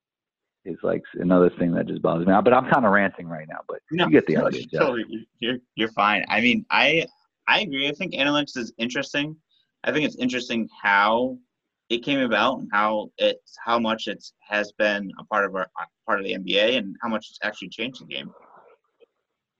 [0.65, 2.33] is like another thing that just bothers me.
[2.33, 3.61] Out, but I'm kind of ranting right now.
[3.69, 4.67] But no, you get the idea.
[4.75, 6.25] Totally, you're you're fine.
[6.29, 7.07] I mean, I
[7.49, 7.89] I agree.
[7.89, 9.37] I think analytics is interesting.
[9.85, 11.39] I think it's interesting how
[11.89, 15.69] it came about and how it's how much it has been a part of our
[16.07, 18.31] part of the NBA and how much it's actually changed the game.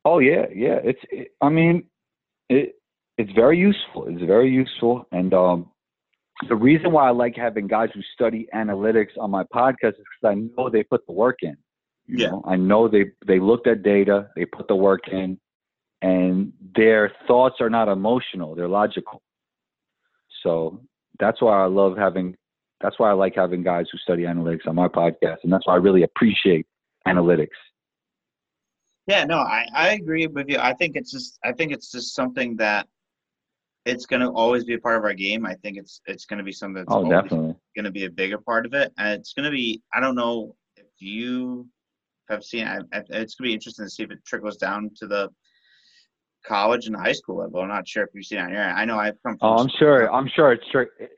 [0.05, 0.79] Oh yeah, yeah.
[0.85, 1.85] It's it, I mean,
[2.49, 2.75] it
[3.19, 4.07] it's very useful.
[4.09, 5.71] It's very useful, and um,
[6.49, 10.25] the reason why I like having guys who study analytics on my podcast is because
[10.25, 11.57] I know they put the work in.
[12.07, 12.31] You yeah.
[12.31, 12.43] Know?
[12.47, 15.39] I know they they looked at data, they put the work in,
[16.03, 19.23] and their thoughts are not emotional; they're logical.
[20.43, 20.81] So
[21.19, 22.35] that's why I love having,
[22.81, 25.39] that's why I like having guys who study analytics on my podcast.
[25.45, 26.67] And that's why I really appreciate
[27.07, 27.49] analytics.
[29.07, 30.59] Yeah, no, I, I agree with you.
[30.59, 32.87] I think it's just, I think it's just something that
[33.87, 35.47] it's going to always be a part of our game.
[35.47, 38.11] I think it's, it's going to be something that's oh, definitely going to be a
[38.11, 38.93] bigger part of it.
[38.99, 41.67] And it's going to be, I don't know if you
[42.29, 44.91] have seen, I, I, it's going to be interesting to see if it trickles down
[44.99, 45.31] to the
[46.47, 47.61] college and high school level.
[47.61, 48.73] I'm not sure if you've seen it here.
[48.75, 49.39] I know I've come.
[49.39, 50.13] From oh, I'm sure.
[50.13, 50.65] I'm sure it's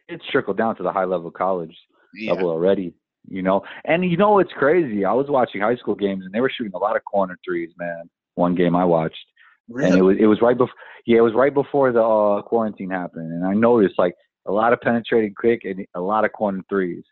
[0.09, 1.77] it's trickled down to the high level college
[2.15, 2.33] yeah.
[2.33, 2.95] level already.
[3.29, 5.05] You know, and you know it's crazy.
[5.05, 7.71] I was watching high school games and they were shooting a lot of corner threes.
[7.79, 9.25] Man, one game I watched,
[9.73, 9.91] really?
[9.91, 10.75] and it was it was right before.
[11.07, 14.15] Yeah, it was right before the uh, quarantine happened, and I noticed like
[14.47, 17.05] a lot of penetrating quick and a lot of corner threes.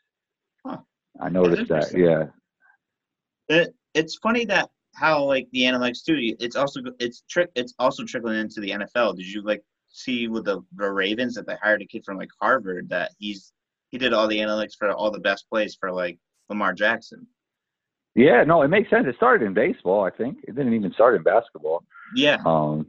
[0.64, 0.78] Huh.
[1.20, 1.92] I noticed that.
[1.96, 2.26] Yeah.
[3.48, 6.36] It, it's funny that how like the analytics too.
[6.38, 7.50] It's also it's trick.
[7.54, 9.16] It's also trickling into the NFL.
[9.16, 12.30] Did you like see with the, the Ravens that they hired a kid from like
[12.40, 13.52] Harvard that he's
[13.90, 17.26] he did all the analytics for all the best plays for like Lamar Jackson.
[18.14, 19.06] Yeah, no, it makes sense.
[19.08, 20.38] It started in baseball, I think.
[20.46, 21.84] It didn't even start in basketball.
[22.14, 22.38] Yeah.
[22.44, 22.86] Um,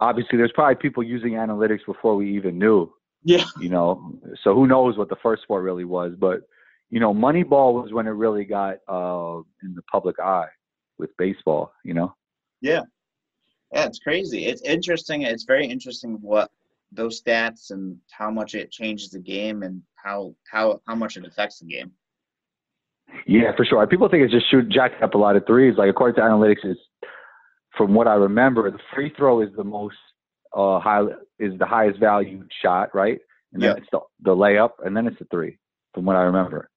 [0.00, 2.92] obviously, there's probably people using analytics before we even knew.
[3.24, 3.44] Yeah.
[3.60, 6.14] You know, so who knows what the first sport really was?
[6.18, 6.42] But
[6.90, 10.48] you know, Moneyball was when it really got uh, in the public eye
[10.98, 12.14] with baseball, you know?
[12.60, 12.82] Yeah.
[13.72, 14.46] Yeah, it's crazy.
[14.46, 15.22] It's interesting.
[15.22, 16.50] It's very interesting what
[16.90, 21.26] those stats and how much it changes the game and how how how much it
[21.26, 21.92] affects the game.
[23.26, 23.86] Yeah, for sure.
[23.86, 25.74] People think it's just shoot jacking up a lot of threes.
[25.76, 26.78] Like according to analytics, is
[27.78, 29.96] from what I remember, the free throw is the most
[30.54, 31.02] uh high
[31.38, 33.18] is the highest value shot, right?
[33.54, 33.76] And then yeah.
[33.78, 35.58] it's the, the layup, and then it's the three,
[35.94, 36.68] from what I remember.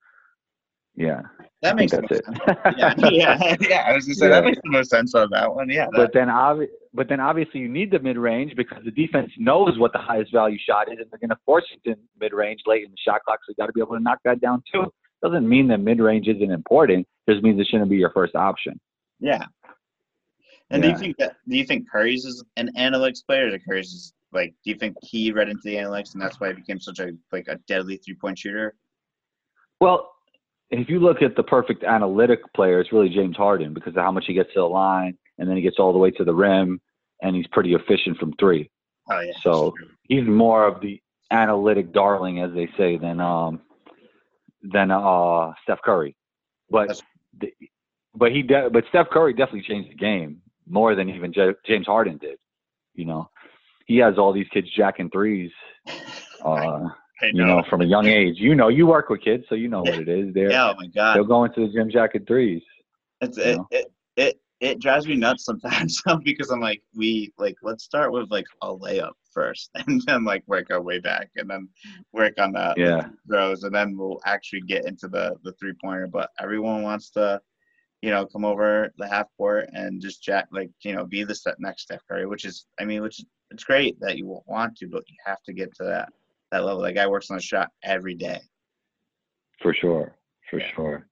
[0.95, 1.22] Yeah.
[1.62, 2.26] That makes that's it.
[2.78, 3.84] yeah, yeah, yeah.
[3.88, 4.41] I was just saying yeah.
[4.41, 5.70] that makes the most sense on that one.
[5.70, 5.86] Yeah.
[5.91, 5.97] That.
[5.97, 9.78] But then, obvi- but then obviously you need the mid range because the defense knows
[9.78, 12.62] what the highest value shot is, and they're going to force it in mid range
[12.66, 13.39] late in the shot clock.
[13.45, 14.91] So you got to be able to knock that down too.
[15.24, 17.08] Doesn't mean that mid range isn't important.
[17.28, 18.80] It just means it shouldn't be your first option.
[19.20, 19.45] Yeah.
[20.72, 20.89] And yeah.
[20.89, 24.13] do you think that do you think Curry's is an analytics player, or Curry's is
[24.32, 26.99] like do you think he read into the analytics and that's why he became such
[26.99, 28.76] a like a deadly three point shooter?
[29.80, 30.11] Well,
[30.69, 34.11] if you look at the perfect analytic player, it's really James Harden because of how
[34.11, 36.34] much he gets to the line and then he gets all the way to the
[36.34, 36.80] rim
[37.22, 38.69] and he's pretty efficient from three.
[39.09, 39.34] Oh yeah.
[39.43, 41.01] So he's more of the
[41.32, 43.61] analytic darling, as they say, than um
[44.63, 46.15] than uh Steph Curry.
[46.69, 47.01] But
[47.38, 47.51] the,
[48.15, 51.86] but he de- but Steph Curry definitely changed the game more than even J- James
[51.88, 52.38] Harden did.
[52.93, 53.30] You know,
[53.86, 55.51] he has all these kids jacking threes.
[56.43, 56.89] Uh,
[57.22, 58.36] you know, from a young age.
[58.38, 60.34] You know, you work with kids, so you know what it is.
[60.34, 60.72] They're yeah.
[60.72, 61.16] Oh my god.
[61.16, 62.64] they'll go into the gym jacking threes.
[63.22, 63.68] It's, it, know?
[63.70, 68.32] it it it drives me nuts sometimes because I'm like, we like let's start with
[68.32, 71.70] like a layup first, and then like work our way back, and then
[72.12, 73.09] work on the Yeah.
[73.28, 76.07] throws, and then we'll actually get into the the three pointer.
[76.07, 77.39] But everyone wants to,
[78.02, 81.38] you know, come over the half court and just jack like you know be the
[81.60, 83.22] next Steph Curry, which is I mean, which
[83.52, 86.10] it's great that you want to, but you have to get to that
[86.52, 86.82] that level.
[86.84, 88.39] That guy works on a shot every day.
[89.62, 90.16] For sure.
[90.49, 90.72] For Yeah.
[90.76, 91.08] sure.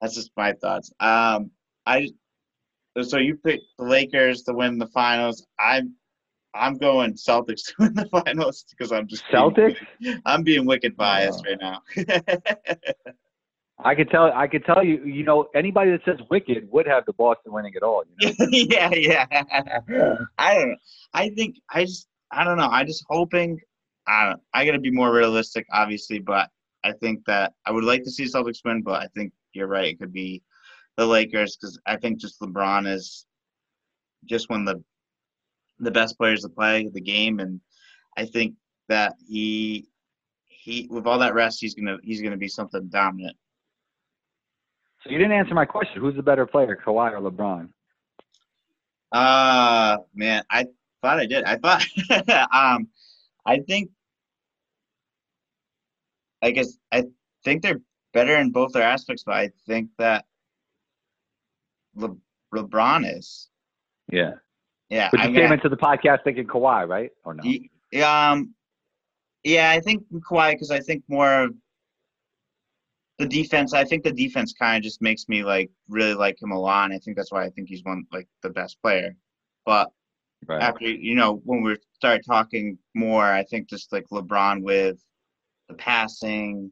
[0.00, 0.92] That's just my thoughts.
[1.00, 1.50] Um,
[1.86, 2.08] I
[3.02, 5.46] so you picked the Lakers to win the finals.
[5.58, 5.94] I'm
[6.54, 10.20] I'm going Celtics to win the finals because I'm just being- Celtics?
[10.26, 11.82] I'm being wicked biased Uh, right now.
[13.84, 14.32] I could tell.
[14.32, 15.04] I could tell you.
[15.04, 18.02] You know, anybody that says Wicked would have the Boston winning it all.
[18.18, 18.46] You know?
[18.50, 19.26] yeah, yeah.
[20.38, 20.76] I don't know.
[21.12, 22.68] I think I just I don't know.
[22.68, 23.60] I just hoping.
[24.06, 24.40] I don't.
[24.54, 26.50] I got to be more realistic, obviously, but
[26.82, 29.88] I think that I would like to see Celtics win, but I think you're right.
[29.88, 30.42] It could be
[30.96, 33.26] the Lakers because I think just LeBron is
[34.26, 34.84] just one of the
[35.80, 37.60] the best players to play the game, and
[38.16, 38.54] I think
[38.88, 39.88] that he
[40.46, 43.36] he with all that rest, he's gonna he's gonna be something dominant.
[45.04, 46.00] So you didn't answer my question.
[46.00, 47.68] Who's the better player, Kawhi or LeBron?
[49.12, 50.66] Uh man, I
[51.02, 51.44] thought I did.
[51.44, 51.84] I thought
[52.52, 52.88] um
[53.46, 53.90] I think
[56.42, 57.04] I guess I
[57.44, 57.80] think they're
[58.12, 60.24] better in both their aspects, but I think that
[61.94, 62.16] Le-
[62.54, 63.48] LeBron is.
[64.10, 64.32] Yeah.
[64.90, 67.10] Yeah, But I you mean, came I- into the podcast thinking Kawhi, right?
[67.24, 67.42] Or no?
[67.44, 68.54] y- um
[69.44, 71.54] yeah, I think Kawhi because I think more of
[73.18, 73.72] the defense.
[73.74, 76.86] I think the defense kind of just makes me like really like him a lot.
[76.86, 79.14] And I think that's why I think he's one like the best player.
[79.64, 79.90] But
[80.46, 80.62] Right.
[80.62, 84.98] after you know when we start talking more i think just like lebron with
[85.68, 86.70] the passing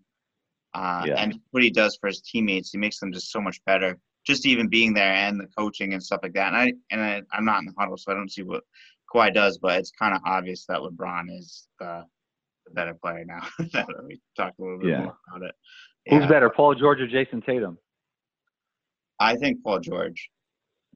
[0.75, 1.15] uh, Yeah.
[1.17, 4.47] and what he does for his teammates he makes them just so much better just
[4.47, 7.45] even being there and the coaching and stuff like that and i and I, i'm
[7.45, 8.65] not in the huddle so i don't see what
[9.13, 12.05] Kawhi does but it's kind of obvious that lebron is the,
[12.67, 14.99] the better player now that we talked a little bit Yeah.
[14.99, 15.55] more about it
[16.09, 17.79] Who's better, Paul George or Jayson Tatum?
[19.21, 20.31] i think paul george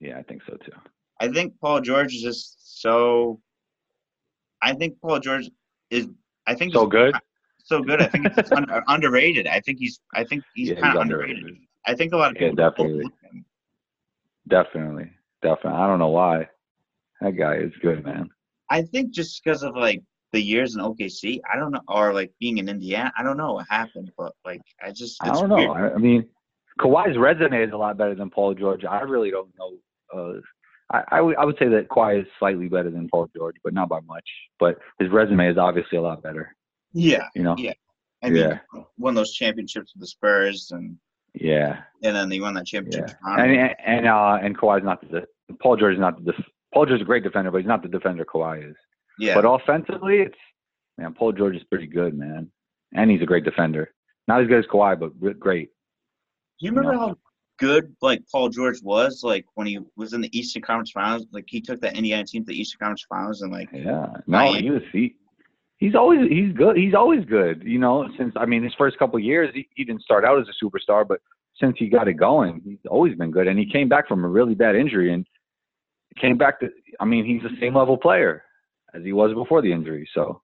[0.00, 0.72] Yeah, I think so too.
[1.20, 3.40] I think Paul George is just so.
[4.60, 5.48] I think Paul George
[5.90, 6.08] is.
[6.46, 7.14] I think So good.
[7.64, 8.02] So good.
[8.02, 9.46] I think he's un- underrated.
[9.46, 9.98] I think he's.
[10.14, 11.36] I think he's Yeah, kind of underrated.
[11.38, 11.62] underrated.
[11.86, 12.54] I think a lot of people.
[12.54, 13.04] don't definitely.
[13.04, 13.44] look at him.
[14.48, 15.10] Definitely.
[15.42, 15.78] Definitely.
[15.80, 16.48] I don't know why.
[17.22, 18.28] That guy is good, man.
[18.68, 20.02] I think just because of like
[20.32, 23.54] the years in OKC, I don't know, or like being in Indiana, I don't know
[23.54, 25.16] what happened, but like I just.
[25.22, 25.56] I don't know.
[25.56, 25.70] weird.
[25.70, 26.28] I, I mean,
[26.80, 28.84] Kawhi's resume is a lot better than Paul George.
[28.84, 29.72] I really don't know.
[30.14, 30.40] Uh,
[30.92, 33.98] I, I would say that Kawhi is slightly better than Paul George, but not by
[34.06, 34.28] much.
[34.60, 36.54] But his resume is obviously a lot better.
[36.92, 37.56] Yeah, You know.
[37.58, 37.72] Yeah.
[38.22, 38.82] I mean, Yeah.
[38.96, 40.96] won those championships with the Spurs, and
[41.34, 41.80] Yeah.
[42.04, 43.10] and then they won that championship.
[43.26, 43.36] Yeah.
[43.36, 45.26] And and and, uh, and Kawhi's not the
[45.60, 46.32] Paul George is not the
[46.72, 48.76] Paul George is a great defender, but he's not the defender Kawhi is.
[49.18, 50.36] Yeah, But offensively, it's
[50.98, 52.50] man, Paul George is pretty good, man,
[52.94, 53.92] and he's a great defender.
[54.28, 55.70] Not as good as Kawhi, but great.
[56.58, 56.98] Do you remember know.
[57.08, 57.18] how
[57.58, 61.26] good like Paul George was like when he was in the Eastern Conference Finals?
[61.32, 64.52] Like he took that Indiana team to the Eastern Conference Finals and like Yeah, no,
[64.54, 65.16] he was he.
[65.78, 66.76] He's always he's good.
[66.76, 67.62] He's always good.
[67.64, 70.40] You know, since I mean his first couple of years, he, he didn't start out
[70.40, 71.20] as a superstar, but
[71.60, 73.46] since he got it going, he's always been good.
[73.46, 75.26] And he came back from a really bad injury and
[76.20, 76.70] came back to.
[76.98, 78.42] I mean, he's the same level player
[78.94, 80.08] as he was before the injury.
[80.14, 80.40] So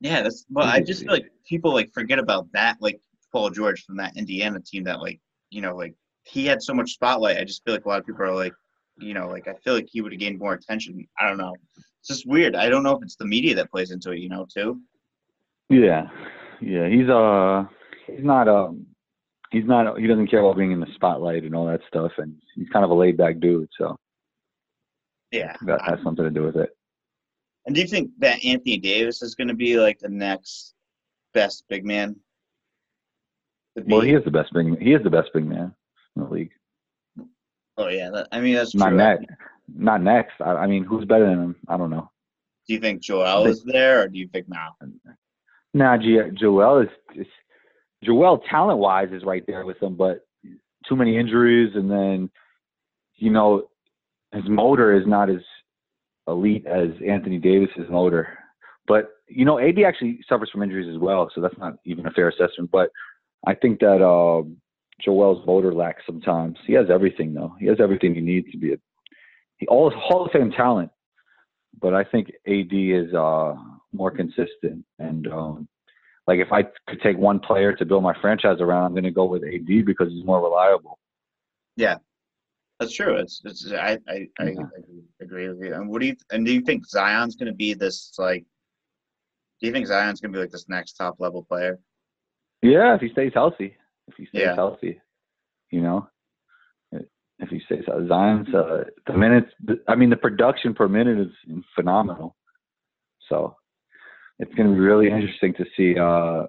[0.00, 0.44] yeah, that's.
[0.50, 3.00] But I just feel like people like forget about that like
[3.32, 5.20] Paul George from that Indiana team that like
[5.50, 7.38] you know like he had so much spotlight.
[7.38, 8.52] I just feel like a lot of people are like
[8.98, 11.06] you know like I feel like he would have gained more attention.
[11.20, 11.54] I don't know.
[12.00, 12.56] It's just weird.
[12.56, 14.18] I don't know if it's the media that plays into it.
[14.18, 14.80] You know too.
[15.68, 16.08] yeah,
[16.60, 17.64] yeah, he's uh
[18.06, 18.86] he's not um
[19.50, 22.34] he's not he doesn't care about being in the spotlight and all that stuff, and
[22.56, 23.68] he's kind of a laid back dude.
[23.78, 23.96] So
[25.30, 25.54] Yeah.
[25.66, 26.70] that has something to do with it.
[27.66, 30.74] And do you think that Anthony Davis is going to be like the next
[31.32, 32.16] best big man?
[33.76, 34.78] Well, he is the best big.
[34.80, 35.74] He is the best big man
[36.16, 36.50] in the league.
[37.78, 38.98] Oh yeah, that, I mean that's Not true.
[38.98, 39.26] next.
[39.74, 40.34] Not next.
[40.40, 41.56] I, I mean, who's better than him?
[41.68, 42.10] I don't know.
[42.66, 44.76] Do you think Joel is there, or do you think now?
[45.74, 47.26] Nah, Joel is, is
[48.04, 50.26] Joel talent wise is right there with him, but
[50.88, 52.30] too many injuries, and then
[53.16, 53.68] you know
[54.32, 55.40] his motor is not as
[56.28, 58.38] elite as Anthony davis Davis's motor.
[58.86, 62.10] But you know, AD actually suffers from injuries as well, so that's not even a
[62.10, 62.70] fair assessment.
[62.70, 62.90] But
[63.46, 64.42] I think that uh,
[65.00, 66.58] Joel's motor lacks sometimes.
[66.66, 67.54] He has everything though.
[67.58, 68.76] He has everything he needs to be a
[69.58, 70.90] he all Hall of Fame talent.
[71.80, 73.54] But I think AD is uh,
[73.92, 75.68] more consistent and um,
[76.26, 79.10] like if I could take one player to build my franchise around, I'm going to
[79.10, 80.98] go with AD because he's more reliable.
[81.76, 81.96] Yeah,
[82.82, 83.16] that's true.
[83.16, 84.62] It's, it's I I, I, yeah.
[85.20, 85.74] I agree with you.
[85.74, 88.44] And what do you and do you think Zion's going to be this like?
[89.60, 91.78] Do you think Zion's going to be like this next top level player?
[92.62, 93.76] Yeah, if he stays healthy.
[94.08, 94.54] If he stays yeah.
[94.54, 95.00] healthy,
[95.70, 96.08] you know.
[97.38, 99.50] If he stays healthy, Zion's uh, the minutes.
[99.88, 102.36] I mean, the production per minute is phenomenal.
[103.28, 103.56] So
[104.38, 106.46] it's going to be really interesting to see uh,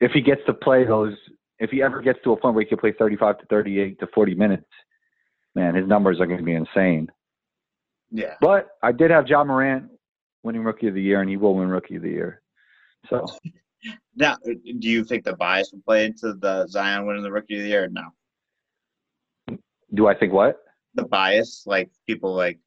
[0.00, 1.14] if he gets to play those.
[1.58, 4.06] If he ever gets to a point where he can play 35 to 38 to
[4.14, 4.64] 40 minutes,
[5.54, 7.10] man, his numbers are going to be insane.
[8.10, 8.34] Yeah.
[8.40, 9.90] But I did have Ja Morant
[10.42, 12.42] winning Rookie of the Year, and he will win Rookie of the Year.
[13.08, 13.26] So.
[14.14, 17.62] Now, do you think the bias will play into the Zion winning the Rookie of
[17.62, 17.88] the Year?
[17.88, 18.10] no.
[19.94, 20.58] Do I think what?
[20.94, 22.58] The bias, like people like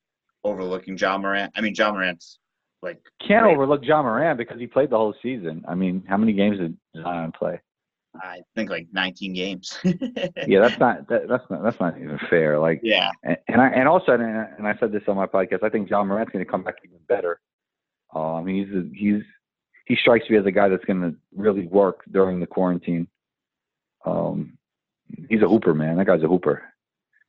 [0.44, 1.54] overlooking Ja Morant.
[1.56, 2.40] I mean, Ja Morant's
[2.82, 3.54] like can't great.
[3.54, 5.64] overlook Ja Morant because he played the whole season.
[5.68, 7.60] I mean, how many games did Zion play?
[8.16, 9.78] I think like 19 games.
[9.84, 12.60] yeah, that's not that, that's not that's not even fair.
[12.60, 15.64] Like yeah, and, and I and also and I said this on my podcast.
[15.64, 17.40] I think Ja Morant's going to come back even better.
[18.14, 19.24] Um, he's a, he's
[19.86, 23.08] he strikes me as a guy that's going to really work during the quarantine.
[24.06, 24.58] Um,
[25.30, 25.98] he's a hooper, man.
[25.98, 26.64] That guy's a hooper.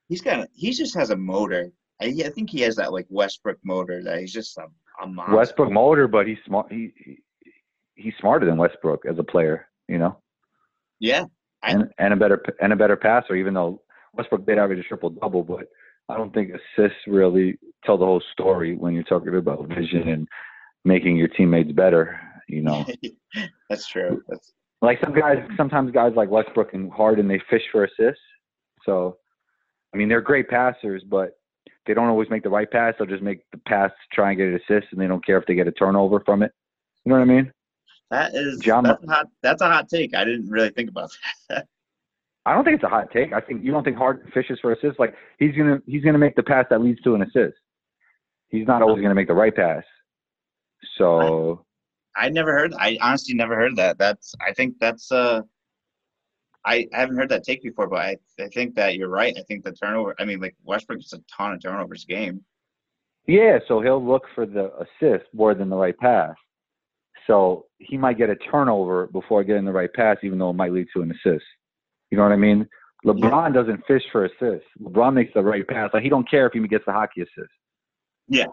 [0.09, 1.73] He's got a, he just has a motor.
[2.01, 4.67] I, I think he has that like Westbrook motor that he's just a
[5.33, 6.71] Westbrook motor, but he's smart.
[6.71, 7.19] He, he
[7.95, 9.69] he's smarter than Westbrook as a player.
[9.89, 10.19] You know.
[11.05, 11.25] Yeah.
[11.63, 13.83] And and a better and a better passer, even though
[14.15, 15.67] Westbrook did average a triple double, but
[16.09, 20.29] I don't think assists really tell the whole story when you're talking about vision and
[20.85, 22.19] making your teammates better.
[22.49, 22.87] You know.
[23.71, 24.23] That's true.
[24.29, 25.47] That's like some guys.
[25.57, 28.23] Sometimes guys like Westbrook and Harden they fish for assists.
[28.85, 29.19] So,
[29.95, 31.33] I mean, they're great passers, but
[31.87, 32.95] they don't always make the right pass.
[32.99, 35.47] They'll just make the pass, try and get an assist, and they don't care if
[35.47, 36.53] they get a turnover from it.
[37.05, 37.53] You know what I mean?
[38.15, 40.15] That is John, that's, a hot, that's a hot take.
[40.15, 41.11] I didn't really think about
[41.49, 41.67] that.
[42.47, 43.33] I don't think it's a hot take.
[43.33, 45.01] I think you don't think Hard fishes for assists.
[45.01, 47.57] Like he's gonna he's gonna make the pass that leads to an assist.
[48.51, 49.83] He's not always gonna make the right pass.
[50.97, 51.65] So
[52.17, 52.73] I, I never heard.
[52.79, 53.99] I honestly never heard that.
[53.99, 55.43] That's I think that's uh
[56.65, 59.35] I, I haven't heard that take before, but I, I think that you're right.
[59.37, 60.15] I think the turnover.
[60.21, 62.45] I mean, like Westbrook gets a ton of turnovers a game.
[63.27, 66.37] Yeah, so he'll look for the assist more than the right pass.
[67.27, 70.73] So he might get a turnover before getting the right pass, even though it might
[70.73, 71.45] lead to an assist.
[72.11, 72.69] You know what I mean?
[73.05, 73.63] LeBron yeah.
[73.63, 74.67] doesn't fish for assists.
[74.81, 75.91] LeBron makes the right pass.
[75.93, 77.53] Like he don't care if he gets the hockey assist.
[78.29, 78.47] Yeah.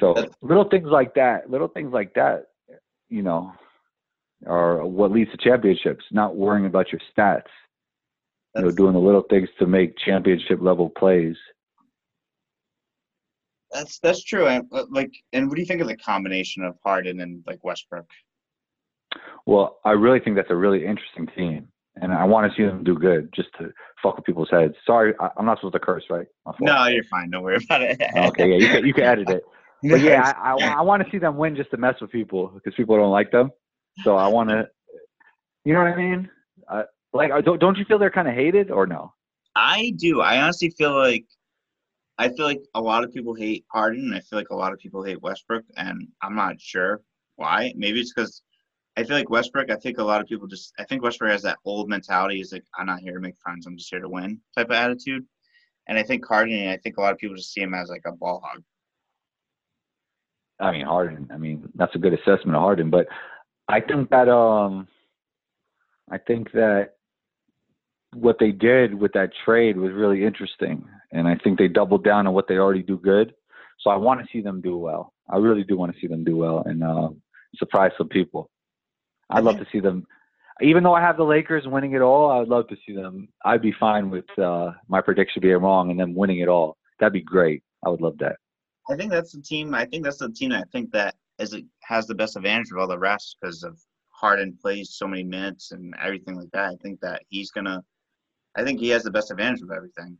[0.00, 2.46] So That's- little things like that, little things like that,
[3.08, 3.52] you know,
[4.46, 7.42] are what leads to championships, not worrying about your stats.
[8.54, 11.36] That's, you know, doing the little things to make championship level plays.
[13.72, 14.46] That's that's true.
[14.46, 17.62] And uh, like, and what do you think of the combination of Harden and like
[17.64, 18.06] Westbrook?
[19.46, 22.84] Well, I really think that's a really interesting team, and I want to see them
[22.84, 24.74] do good, just to fuck with people's heads.
[24.86, 26.26] Sorry, I, am not supposed to curse, right?
[26.60, 27.30] No, you're fine.
[27.30, 28.00] Don't worry about it.
[28.16, 29.42] okay, yeah, you can you can edit it.
[29.82, 32.48] But yeah, I, I, I want to see them win just to mess with people
[32.48, 33.50] because people don't like them.
[34.02, 34.66] So I want to,
[35.64, 36.30] you know what I mean?
[36.66, 39.12] Uh, like, don't don't you feel they're kind of hated or no?
[39.54, 40.22] I do.
[40.22, 41.26] I honestly feel like
[42.18, 44.12] I feel like a lot of people hate Harden.
[44.14, 47.02] I feel like a lot of people hate Westbrook, and I'm not sure
[47.36, 47.72] why.
[47.76, 48.42] Maybe it's because
[48.96, 49.70] I feel like Westbrook.
[49.70, 50.72] I think a lot of people just.
[50.78, 52.40] I think Westbrook has that old mentality.
[52.40, 53.66] Is like, I'm not here to make friends.
[53.66, 55.24] I'm just here to win type of attitude.
[55.88, 56.68] And I think Harden.
[56.68, 58.62] I think a lot of people just see him as like a ball hog.
[60.58, 61.28] I mean Harden.
[61.32, 63.06] I mean that's a good assessment of Harden, but
[63.68, 64.88] I think that um,
[66.10, 66.94] I think that
[68.14, 72.26] what they did with that trade was really interesting, and I think they doubled down
[72.26, 73.34] on what they already do good.
[73.80, 75.12] So I want to see them do well.
[75.30, 77.08] I really do want to see them do well and uh,
[77.56, 78.50] surprise some people.
[79.30, 80.06] I'd love to see them.
[80.62, 83.28] Even though I have the Lakers winning it all, I would love to see them.
[83.44, 86.76] I'd be fine with uh, my prediction being wrong and them winning it all.
[86.98, 87.62] That'd be great.
[87.84, 88.36] I would love that.
[88.88, 89.74] I think that's the team.
[89.74, 90.52] I think that's the team.
[90.52, 93.78] I think that it has the best advantage of all the rest because of
[94.10, 96.70] Harden plays so many minutes and everything like that.
[96.70, 97.82] I think that he's gonna.
[98.56, 100.16] I think he has the best advantage of everything.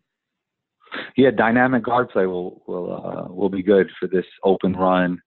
[1.17, 5.21] Yeah, dynamic guard play will will uh, will be good for this open run.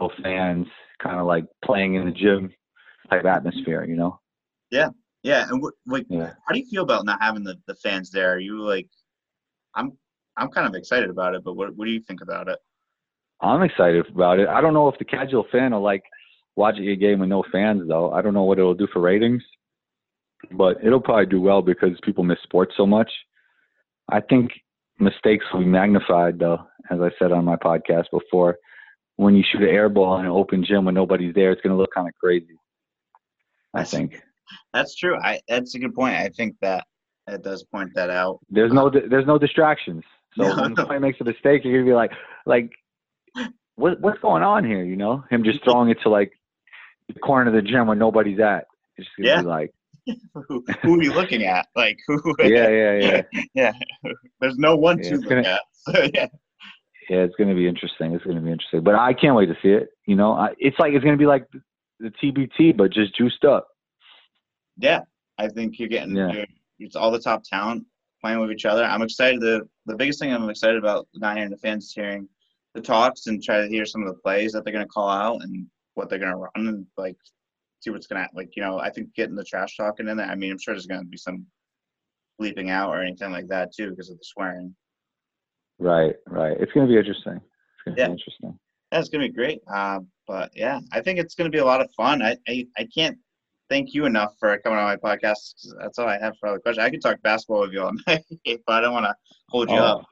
[0.00, 0.66] no fans,
[1.02, 2.52] kind of like playing in the gym
[3.10, 4.20] type atmosphere, you know?
[4.70, 4.90] Yeah,
[5.22, 5.46] yeah.
[5.48, 6.32] And what, like, Yeah.
[6.46, 8.32] how do you feel about not having the, the fans there?
[8.34, 8.88] Are you like,
[9.74, 9.92] I'm
[10.36, 12.58] I'm kind of excited about it, but what what do you think about it?
[13.40, 14.48] I'm excited about it.
[14.48, 16.02] I don't know if the casual fan will like
[16.56, 18.12] watching a game with no fans though.
[18.12, 19.42] I don't know what it'll do for ratings,
[20.52, 23.10] but it'll probably do well because people miss sports so much.
[24.10, 24.50] I think
[24.98, 26.58] mistakes will be magnified though,
[26.90, 28.56] as I said on my podcast before.
[29.16, 31.74] When you shoot an air ball in an open gym when nobody's there, it's going
[31.74, 32.56] to look kind of crazy.
[33.74, 34.22] I That's- think
[34.72, 35.16] That's true.
[35.22, 36.14] I that's a good point.
[36.14, 36.84] I think that
[37.26, 38.38] it does point that out.
[38.48, 40.04] there's no there's no distractions.
[40.36, 40.62] So No.
[40.62, 42.12] when somebody makes a mistake, you're gonna be like,
[42.46, 42.70] like,
[43.76, 44.84] what what's going on here?
[44.84, 46.32] You know, him just throwing it to like
[47.08, 48.66] the corner of the gym where nobody's at.
[48.96, 49.42] It's just gonna Yeah.
[49.42, 49.72] be like,
[50.48, 51.66] who, who are you looking at?
[51.76, 52.20] Like who?
[52.40, 53.22] yeah, yeah, yeah,
[53.54, 53.72] yeah.
[54.40, 55.60] There's no one Yeah, to look gonna- at.
[55.88, 56.26] So, yeah.
[57.08, 57.22] yeah.
[57.22, 58.12] It's gonna be interesting.
[58.14, 58.82] It's gonna be interesting.
[58.82, 59.88] But I can't wait to see it.
[60.06, 61.46] You know, I, it's like it's gonna be like
[62.00, 63.68] the TBT, but just juiced up.
[64.76, 65.00] Yeah,
[65.38, 66.32] I think you're getting Yeah.
[66.32, 66.46] you're,
[66.78, 67.84] it's all the top talent
[68.20, 68.84] playing with each other.
[68.84, 69.40] I'm excited.
[69.40, 72.28] The the biggest thing I'm excited about not hearing the fans is hearing
[72.74, 75.08] the talks and try to hear some of the plays that they're going to call
[75.08, 77.16] out and what they're going to run and like
[77.80, 80.26] see what's going to like you know I think getting the trash talking in there.
[80.26, 81.46] I mean I'm sure there's going to be some
[82.40, 84.74] bleeping out or anything like that too because of the swearing.
[85.78, 86.56] Right, right.
[86.60, 87.34] It's gonna be interesting.
[87.36, 88.06] It's gonna Yeah.
[88.06, 88.58] be interesting.
[88.90, 89.60] That's going to be great.
[89.70, 92.22] Uh, but yeah, I think it's going to be a lot of fun.
[92.22, 93.18] I, I I can't
[93.68, 95.52] thank you enough for coming on my podcast.
[95.54, 96.84] 'cause That's all I have for other questions.
[96.86, 98.24] I could talk basketball with you all night,
[98.66, 99.14] but I don't want to
[99.50, 100.06] hold you up.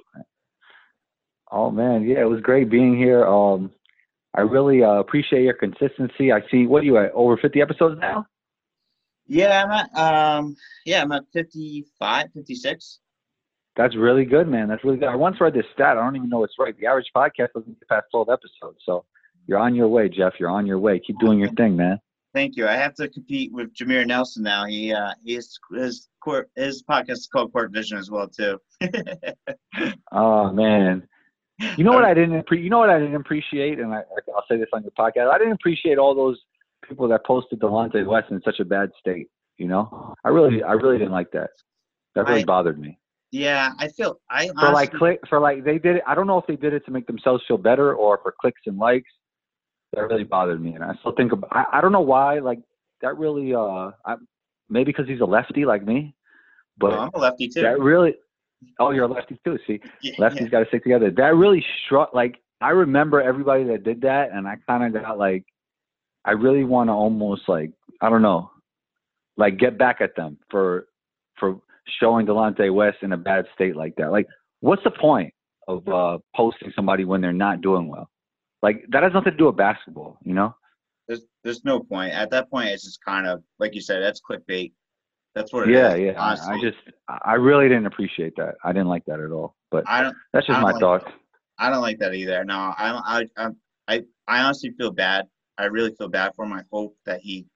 [1.53, 3.25] Oh man, yeah, it was great being here.
[3.27, 3.73] Um,
[4.37, 6.33] I really uh, appreciate your consistency.
[6.33, 6.67] I see.
[6.67, 7.13] What are you at?
[7.13, 8.27] Over 50 episodes now?
[9.27, 13.01] Yeah, I'm at um yeah, I'm at 55, 56.
[13.75, 14.69] That's really good, man.
[14.69, 15.09] That's really good.
[15.09, 15.99] I once read this stat.
[15.99, 16.79] I don't even know it's right.
[16.79, 18.79] The average podcast doesn't get past 12 episodes.
[18.87, 19.05] So
[19.47, 20.35] you're on your way, Jeff.
[20.39, 21.01] You're on your way.
[21.01, 21.99] Keep doing your thing, man.
[22.35, 22.69] Thank you.
[22.69, 24.67] I have to compete with Jameer Nelson now.
[24.67, 28.61] He uh his his court his podcast is called Court Vision as well too.
[30.13, 31.07] Oh man.
[31.59, 34.03] You know what I didn't appre- you know what I didn't appreciate, and I,
[34.35, 35.31] I'll say this on your podcast.
[35.33, 36.39] I didn't appreciate all those
[36.87, 39.29] people that posted Delonte West in such a bad state.
[39.57, 41.51] You know, I really, I really didn't like that.
[42.15, 42.99] That really I- bothered me.
[43.31, 46.03] yeah, I feel I For like click, for like they did it.
[46.07, 48.61] I don't know if they did it to make themselves feel better or for clicks
[48.67, 49.11] and likes.
[49.95, 51.49] That really bothered me, and I still think about.
[51.57, 52.41] I, I don't know why.
[52.41, 52.59] Like
[53.01, 53.55] that really.
[53.55, 54.17] Uh, I,
[54.69, 56.15] maybe because he's a lefty like me,
[56.77, 57.63] but Oh, I'm a lefty too.
[57.63, 58.15] that really.
[58.79, 59.59] Oh, you're a lefty too.
[59.67, 61.11] See, Yeah, lefties got to stick together.
[61.11, 62.15] That really struck.
[62.15, 65.45] Like I remember everybody that did that, and I kind of got like,
[66.25, 68.51] I really want to almost like I don't know,
[69.37, 70.87] like get back at them for
[71.39, 71.61] for
[72.01, 74.11] showing Delonte West in a bad state like that.
[74.11, 74.27] Like,
[74.61, 75.33] what's the point
[75.69, 78.09] of uh posting somebody when they're not doing well?
[78.63, 80.55] Like that has nothing to do with basketball, you know?
[81.07, 82.13] there's there's no point.
[82.13, 84.73] At that point it's just kind of like you said, that's clickbait.
[85.37, 85.77] That's what it is.
[85.77, 86.21] Yeah, yeah.
[86.21, 86.55] I- Honestly.
[86.55, 86.79] I just
[87.25, 88.55] I really didn't appreciate that.
[88.65, 89.55] I didn't like that at all.
[89.71, 91.05] But I don't that's just I my don't thoughts.
[91.59, 92.43] I don't like that either.
[92.45, 93.49] No, I I
[93.87, 95.27] I I honestly feel bad.
[95.59, 96.53] I really feel bad for him.
[96.55, 97.47] I hope that he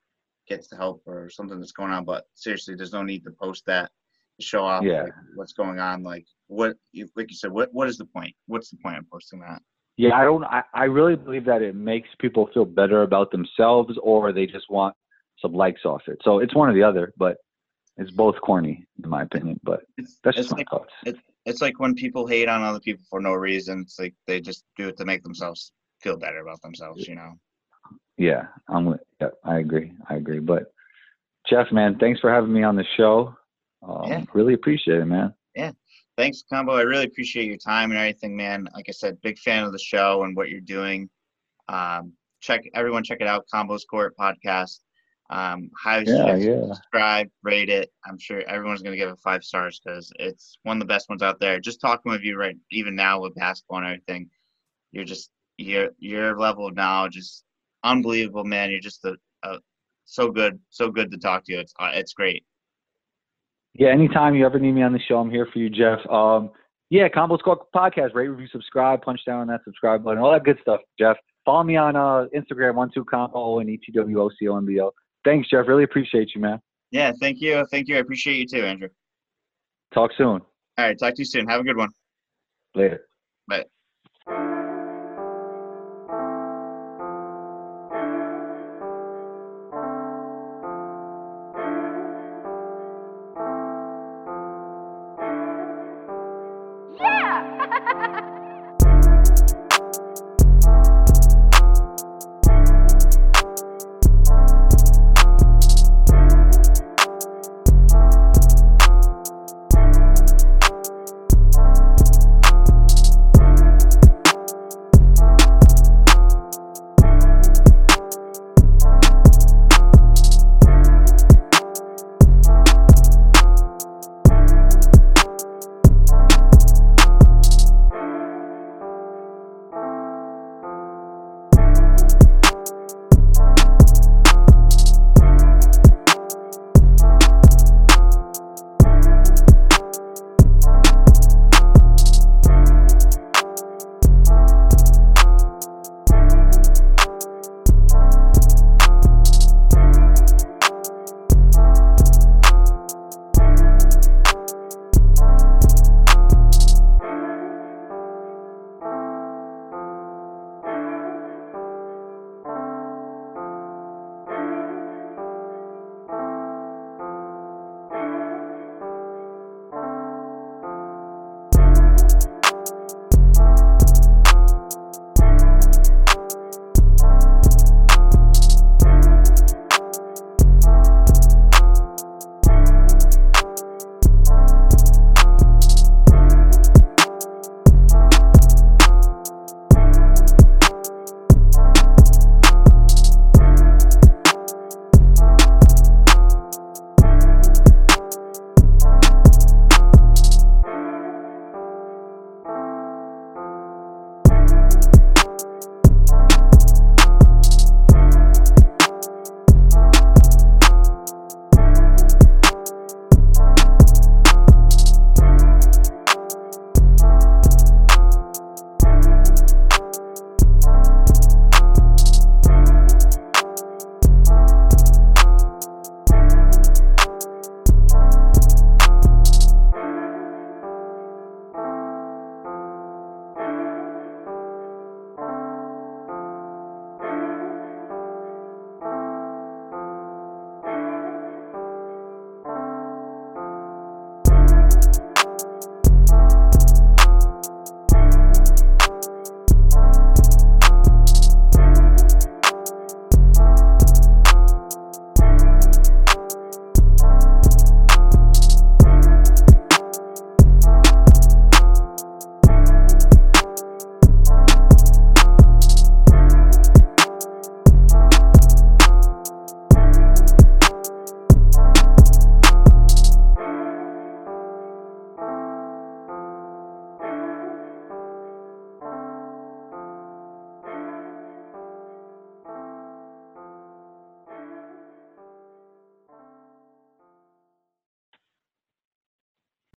[0.46, 2.04] gets the help or something that's going on.
[2.04, 3.90] But seriously, there's no need to post that
[4.38, 5.04] to show off Yeah.
[5.04, 6.02] like, what's going on.
[6.02, 8.34] Like what, you- like you said, what what is the point?
[8.46, 9.62] What's the point of posting that?
[9.96, 10.44] Yeah, I don't.
[10.44, 14.66] I, I really believe that it makes people feel better about themselves, or they just
[14.70, 14.94] want
[15.40, 16.18] some likes off it.
[16.24, 17.36] So it's one or the other, but
[17.97, 19.59] it's both corny in my opinion.
[19.62, 20.93] But It's that's it's just my like thoughts.
[21.47, 23.80] it's like when people hate on other people for no reason.
[23.80, 27.07] It's like they just do it to make themselves feel better about themselves.
[27.07, 27.32] You know.
[28.16, 29.01] Yeah, I'm with.
[29.20, 29.93] Yeah, I agree.
[30.09, 30.41] I agree.
[30.41, 30.72] But
[31.49, 33.34] Jeff, man, thanks for having me on the show.
[33.82, 34.24] Um, Yeah.
[34.34, 35.32] Really appreciate it, man.
[35.55, 35.72] Yeah.
[36.16, 36.72] Thanks, Combo.
[36.74, 38.68] I really appreciate your time and everything, man.
[38.74, 41.09] Like I said, big fan of the show and what you're doing.
[41.68, 43.47] Um, check everyone, check it out.
[43.53, 44.80] Combos Court podcast.
[45.30, 46.74] Um, highly Yeah, yeah.
[46.74, 47.92] subscribe, rate it.
[48.04, 51.22] I'm sure everyone's gonna give it five stars because it's one of the best ones
[51.22, 51.60] out there.
[51.60, 54.28] Just talking with you right, even now with basketball and everything,
[54.90, 57.44] you're just your your level of knowledge is
[57.84, 58.70] unbelievable, man.
[58.70, 59.14] You're just a,
[59.44, 59.58] a
[60.04, 61.60] so good, so good to talk to you.
[61.60, 62.44] It's uh, it's great.
[63.74, 66.00] Yeah, anytime you ever need me on the show, I'm here for you, Jeff.
[66.10, 66.50] Um,
[66.90, 70.42] yeah, Combo Squad podcast, rate, review, subscribe, punch down on that subscribe button, all that
[70.42, 71.16] good stuff, Jeff.
[71.44, 74.56] Follow me on uh, Instagram, one two combo and E T W O C O
[74.56, 74.90] M B O.
[75.24, 75.68] Thanks, Jeff.
[75.68, 76.60] Really appreciate you, man.
[76.90, 77.96] Yeah, thank you, thank you.
[77.96, 78.88] I appreciate you too, Andrew.
[79.94, 80.40] Talk soon.
[80.40, 80.42] All
[80.78, 81.46] right, talk to you soon.
[81.48, 81.90] Have a good one.
[82.74, 83.06] Later.